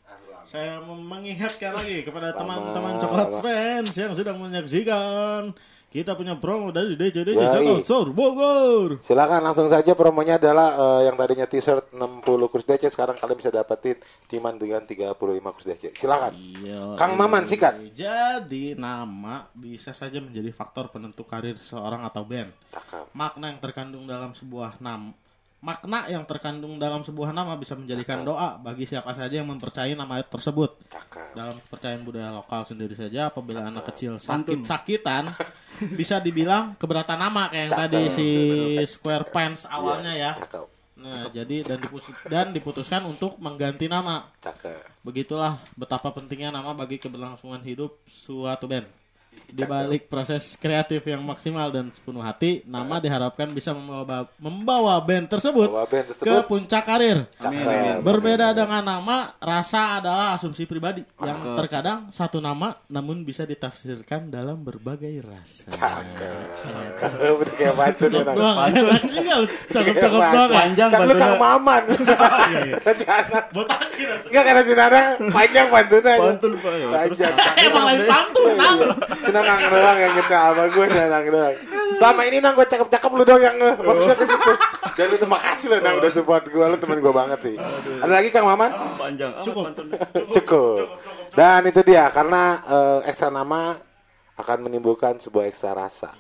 saya 0.49 0.81
mengingatkan 0.81 1.77
lagi 1.77 2.07
kepada 2.07 2.33
teman-teman 2.33 2.97
Coklat. 3.03 3.29
Friends 3.45 3.93
yang 3.93 4.17
sedang 4.17 4.41
menyaksikan. 4.41 5.53
Kita 5.97 6.13
punya 6.13 6.37
promo 6.37 6.69
dari 6.69 6.93
Yoi. 6.93 7.33
Satu 7.41 7.81
Store 7.81 8.13
Bogor. 8.13 9.01
Silakan 9.01 9.41
langsung 9.41 9.73
saja 9.73 9.97
promonya 9.97 10.37
adalah 10.37 10.77
eh, 10.77 11.09
yang 11.09 11.17
tadinya 11.17 11.49
t-shirt 11.49 11.89
60 11.97 12.53
kurs 12.53 12.69
DC 12.69 12.93
sekarang 12.93 13.17
kalian 13.17 13.41
bisa 13.41 13.49
dapetin 13.49 13.97
cuman 14.29 14.61
dengan 14.61 14.85
35 14.85 15.17
kurs 15.57 15.65
DC. 15.65 15.97
Silakan. 15.97 16.37
Iya. 16.37 17.01
Kang 17.01 17.17
Maman 17.17 17.49
sikat. 17.49 17.81
Jadi 17.97 18.77
nama 18.77 19.49
bisa 19.57 19.97
saja 19.97 20.21
menjadi 20.21 20.53
faktor 20.53 20.93
penentu 20.93 21.25
karir 21.25 21.57
seorang 21.57 22.05
atau 22.05 22.29
band. 22.29 22.53
Cakep. 22.77 23.17
Makna 23.17 23.57
yang 23.57 23.61
terkandung 23.65 24.05
dalam 24.05 24.37
sebuah 24.37 24.77
nama 24.85 25.17
makna 25.65 26.05
yang 26.07 26.23
terkandung 26.29 26.77
dalam 26.77 27.01
sebuah 27.03 27.33
nama 27.33 27.57
bisa 27.57 27.73
menjadikan 27.75 28.23
doa 28.23 28.61
bagi 28.61 28.85
siapa 28.85 29.11
saja 29.17 29.41
yang 29.41 29.49
mempercayai 29.49 29.97
nama 29.97 30.21
tersebut. 30.21 30.77
Cakep. 30.87 31.33
Dalam 31.33 31.57
kepercayaan 31.57 32.03
budaya 32.05 32.31
lokal 32.31 32.63
sendiri 32.69 32.93
saja 32.93 33.33
apabila 33.33 33.65
anak 33.65 33.89
kecil 33.91 34.21
sakit-sakitan 34.21 35.33
bisa 36.01 36.21
dibilang 36.21 36.77
keberatan 36.77 37.19
nama 37.19 37.49
kayak 37.49 37.63
yang 37.67 37.73
Cakep. 37.73 37.83
tadi 37.89 38.03
si 38.13 38.27
Square 38.87 39.27
Pants 39.33 39.65
awalnya 39.67 40.13
ya. 40.13 40.33
Cakep. 40.37 40.77
Nah, 40.97 41.29
jadi 41.29 41.61
dan 41.61 41.77
dipus- 41.77 42.25
dan 42.25 42.57
diputuskan 42.57 43.05
untuk 43.05 43.37
mengganti 43.37 43.85
nama. 43.85 44.33
Cakep. 44.41 45.05
Begitulah 45.05 45.61
betapa 45.77 46.09
pentingnya 46.09 46.49
nama 46.49 46.73
bagi 46.73 46.97
keberlangsungan 46.97 47.61
hidup 47.65 48.01
suatu 48.09 48.65
band. 48.65 48.89
Di 49.47 49.65
balik 49.65 50.13
proses 50.13 50.59
kreatif 50.61 51.01
yang 51.09 51.25
maksimal 51.25 51.73
dan 51.73 51.89
sepenuh 51.89 52.21
hati, 52.21 52.61
nama 52.69 53.01
diharapkan 53.01 53.49
bisa 53.55 53.73
membawa, 53.73 54.29
membawa 54.37 55.01
band 55.01 55.33
tersebut 55.33 55.71
Membawa 55.73 55.89
band 55.89 56.07
ke 56.13 56.15
tersebut. 56.21 56.45
puncak 56.45 56.83
karir. 56.85 57.19
Cakep. 57.41 58.05
Berbeda 58.05 58.53
dengan 58.53 58.83
nama, 58.85 59.33
rasa 59.41 60.03
adalah 60.03 60.37
asumsi 60.37 60.69
pribadi 60.69 61.01
yang 61.25 61.41
terkadang 61.57 62.13
satu 62.13 62.37
nama 62.43 62.77
namun 62.93 63.25
bisa 63.25 63.49
ditafsirkan 63.49 64.29
dalam 64.29 64.61
berbagai 64.61 65.25
rasa. 65.25 65.73
Cakep. 65.73 67.57
Kayak 67.57 67.75
pantun 67.81 68.11
ya. 68.13 68.23
Nang. 68.27 68.37
Doang, 68.37 68.57
enak 68.69 69.03
juga 69.09 69.35
lu. 69.41 69.49
Cakep-cakep 69.73 70.21
Kayak 70.21 70.33
doang 70.37 70.51
ya. 70.51 70.59
Panjang 70.61 70.89
Kan 70.91 71.01
lu. 71.01 71.15
Kang 71.17 71.37
Maman. 71.41 71.83
Iya, 71.87 72.59
iya. 72.67 72.77
Kan 72.83 73.25
atuh. 73.33 73.65
Enggak 74.29 74.45
karena 74.45 74.63
si 74.67 74.73
Nanang 74.77 75.09
panjang 75.33 75.67
pantunnya. 75.73 76.15
Pantun, 76.21 76.53
Pak, 76.61 76.73
ya. 76.77 76.87
Panjang. 76.93 77.33
Emang 77.57 77.85
lain 77.89 78.03
pantun, 78.05 78.51
Nang. 79.33 79.45
Si 79.45 79.51
Nanang 79.57 79.61
doang 79.71 79.99
yang 79.99 80.13
kita 80.19 80.37
sama 80.39 80.65
gue 80.71 80.85
Nanang 80.87 81.25
doang. 81.31 81.57
Selama 81.97 82.23
ini 82.27 82.37
Nang 82.39 82.55
gue 82.55 82.67
cakep-cakep 82.67 83.11
lu 83.11 83.25
doang 83.27 83.43
yang 83.43 83.57
nge. 83.59 83.73
Maksudnya 83.83 84.17
ke 84.17 84.25
situ. 84.27 84.53
Dan 84.97 85.05
lu 85.13 85.17
terima 85.21 85.39
kasih 85.43 85.67
lu 85.67 85.77
Nang 85.83 85.95
udah 85.99 86.13
support 86.13 86.45
gue. 86.47 86.65
Lu 86.67 86.77
temen 86.79 86.99
gue 87.03 87.13
banget 87.15 87.39
sih. 87.43 87.57
Ada 88.03 88.13
lagi 88.13 88.29
Kang 88.31 88.47
Maman? 88.47 88.71
panjang 88.97 89.33
amat 89.33 89.45
Cukup. 89.47 89.63
pantunnya. 89.71 89.99
Cukup. 90.35 90.87
Dan 91.37 91.61
itu 91.69 91.81
dia 91.85 92.05
karena 92.15 92.43
eh, 92.65 92.99
ekstra 93.11 93.29
nama 93.29 93.77
akan 94.37 94.59
menimbulkan 94.69 95.17
sebuah 95.21 95.49
ekstra 95.49 95.73
rasa. 95.73 96.13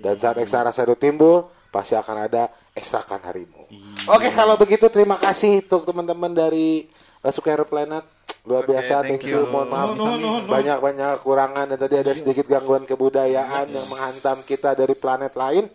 Dan 0.00 0.16
saat 0.16 0.40
ekstra 0.40 0.64
rasa 0.64 0.88
itu 0.88 0.96
timbul, 0.96 1.52
pasti 1.68 1.92
akan 1.92 2.24
ada 2.24 2.48
ekstrakan 2.72 3.20
harimu. 3.20 3.68
Oke, 4.08 4.32
kalau 4.32 4.56
begitu 4.56 4.88
terima 4.88 5.20
kasih 5.20 5.60
untuk 5.68 5.84
teman-teman 5.84 6.32
dari 6.32 6.88
uh, 7.20 7.28
Square 7.28 7.68
Planet. 7.68 8.04
Luar 8.42 8.64
biasa, 8.64 8.94
thank 9.00 9.20
thank 9.20 9.22
you. 9.26 9.42
you. 9.42 9.46
Mohon 9.46 9.68
maaf 9.68 9.88
No, 9.90 9.94
no, 9.94 10.06
no, 10.14 10.30
no. 10.38 10.48
banyak-banyak 10.48 11.08
kekurangan 11.18 11.64
dan 11.66 11.78
tadi 11.78 11.94
ada 11.96 12.12
sedikit 12.12 12.46
gangguan 12.46 12.84
kebudayaan 12.84 13.66
yang 13.68 13.86
menghantam 13.86 14.40
kita 14.42 14.72
dari 14.72 14.94
planet 14.94 15.32
lain. 15.34 15.64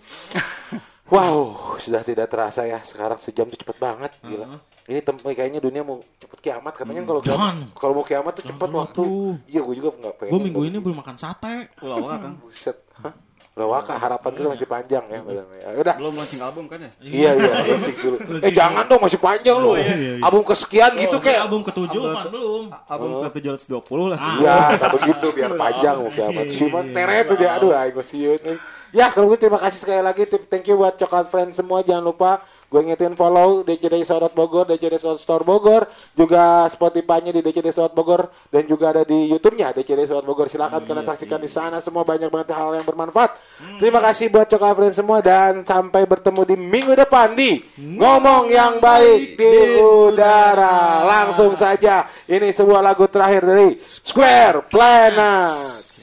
Wow, 1.06 1.54
sudah 1.78 2.02
tidak 2.02 2.34
terasa 2.34 2.66
ya. 2.66 2.82
Sekarang 2.82 3.22
sejam 3.22 3.46
tuh 3.46 3.62
cepet 3.62 3.78
banget, 3.78 4.10
gila. 4.20 4.58
Ini 4.86 5.02
tem- 5.02 5.22
kayaknya 5.22 5.62
dunia 5.62 5.82
mau 5.82 6.02
cepet 6.16 6.40
kiamat 6.42 6.74
katanya 6.74 7.02
kalau 7.04 7.22
kiamat- 7.22 7.38
Jangan. 7.38 7.56
kalau 7.78 7.94
mau 7.94 8.02
kiamat 8.02 8.34
tuh 8.34 8.44
cepet 8.44 8.70
waktu. 8.72 9.04
Iya, 9.46 9.62
gue 9.62 9.76
juga 9.78 9.90
nggak 9.96 10.14
pengen. 10.18 10.32
Gue 10.34 10.42
minggu 10.42 10.62
ini 10.64 10.78
belum 10.82 10.98
makan 10.98 11.16
sate. 11.16 11.70
Pulau 11.78 12.10
Kang. 12.10 12.42
Buset. 12.42 12.78
Hah? 12.98 13.14
Lawaka 13.56 13.96
harapan 13.96 14.32
kita 14.36 14.48
masih 14.52 14.68
panjang 14.68 15.04
ya. 15.08 15.20
Ya 15.64 15.80
udah. 15.80 15.96
Belum 15.96 16.14
launching 16.20 16.44
album 16.44 16.68
kan 16.68 16.76
ya? 16.76 16.92
Iya 17.00 17.30
iya, 17.40 17.52
launching 17.64 17.98
dulu. 18.04 18.18
Eh 18.44 18.52
jangan 18.52 18.84
dong 18.84 19.00
masih 19.00 19.16
panjang 19.16 19.56
lu. 19.64 19.80
iya, 19.80 19.96
iya. 19.96 20.14
Album 20.20 20.44
kesekian 20.44 20.92
gitu 21.00 21.24
kayak. 21.24 21.48
Album 21.48 21.64
ketujuh 21.64 22.04
pan 22.04 22.28
belum. 22.28 22.68
Album 22.84 23.10
ke 23.32 23.40
720 23.40 24.12
lah. 24.12 24.20
Iya, 24.44 24.58
tak 24.76 24.90
begitu 25.00 25.26
biar 25.32 25.52
panjang 25.56 25.96
mau 26.04 26.12
kiamat. 26.12 26.46
Cuma 26.52 26.80
tere 26.92 27.18
tuh 27.24 27.36
dia 27.40 27.50
aduh 27.56 27.72
aing 27.72 27.96
siun. 28.04 28.60
Ya, 28.92 29.08
kalau 29.12 29.32
gitu 29.32 29.48
terima 29.48 29.60
kasih 29.64 29.80
sekali 29.80 30.04
lagi. 30.04 30.24
Thank 30.28 30.68
you 30.68 30.76
buat 30.76 31.00
Coklat 31.00 31.32
Friends 31.32 31.56
semua. 31.56 31.80
Jangan 31.80 32.04
lupa 32.04 32.44
gue 32.76 32.92
ingetin 32.92 33.16
follow 33.16 33.64
DCD 33.64 34.04
Sorot 34.04 34.36
Bogor, 34.36 34.68
DCD 34.68 35.00
Sorot 35.00 35.16
Store 35.16 35.48
Bogor, 35.48 35.88
juga 36.12 36.68
Spotify-nya 36.68 37.32
di 37.32 37.40
DCD 37.40 37.72
Sorot 37.72 37.96
Bogor 37.96 38.28
dan 38.52 38.68
juga 38.68 38.92
ada 38.92 39.08
di 39.08 39.32
YouTube-nya 39.32 39.72
DCD 39.72 40.04
Sorot 40.04 40.28
Bogor. 40.28 40.52
Silakan 40.52 40.84
kalian 40.84 41.08
saksikan 41.08 41.40
di 41.40 41.48
sana 41.48 41.80
semua 41.80 42.04
banyak 42.04 42.28
banget 42.28 42.52
hal 42.52 42.76
yang 42.76 42.84
bermanfaat. 42.84 43.40
Terima 43.80 44.04
kasih 44.04 44.28
buat 44.28 44.52
Coklat 44.52 44.76
Friends 44.76 45.00
semua 45.00 45.24
dan 45.24 45.64
sampai 45.64 46.04
bertemu 46.04 46.42
di 46.44 46.56
minggu 46.60 46.92
depan 47.00 47.32
di 47.32 47.64
Ngomong 47.80 48.52
yang 48.52 48.84
baik 48.84 49.40
di 49.40 49.80
udara. 49.80 51.08
Langsung 51.08 51.56
saja 51.56 52.12
ini 52.28 52.52
sebuah 52.52 52.84
lagu 52.84 53.08
terakhir 53.08 53.48
dari 53.48 53.80
Square 53.80 54.68
Planet. 54.68 55.95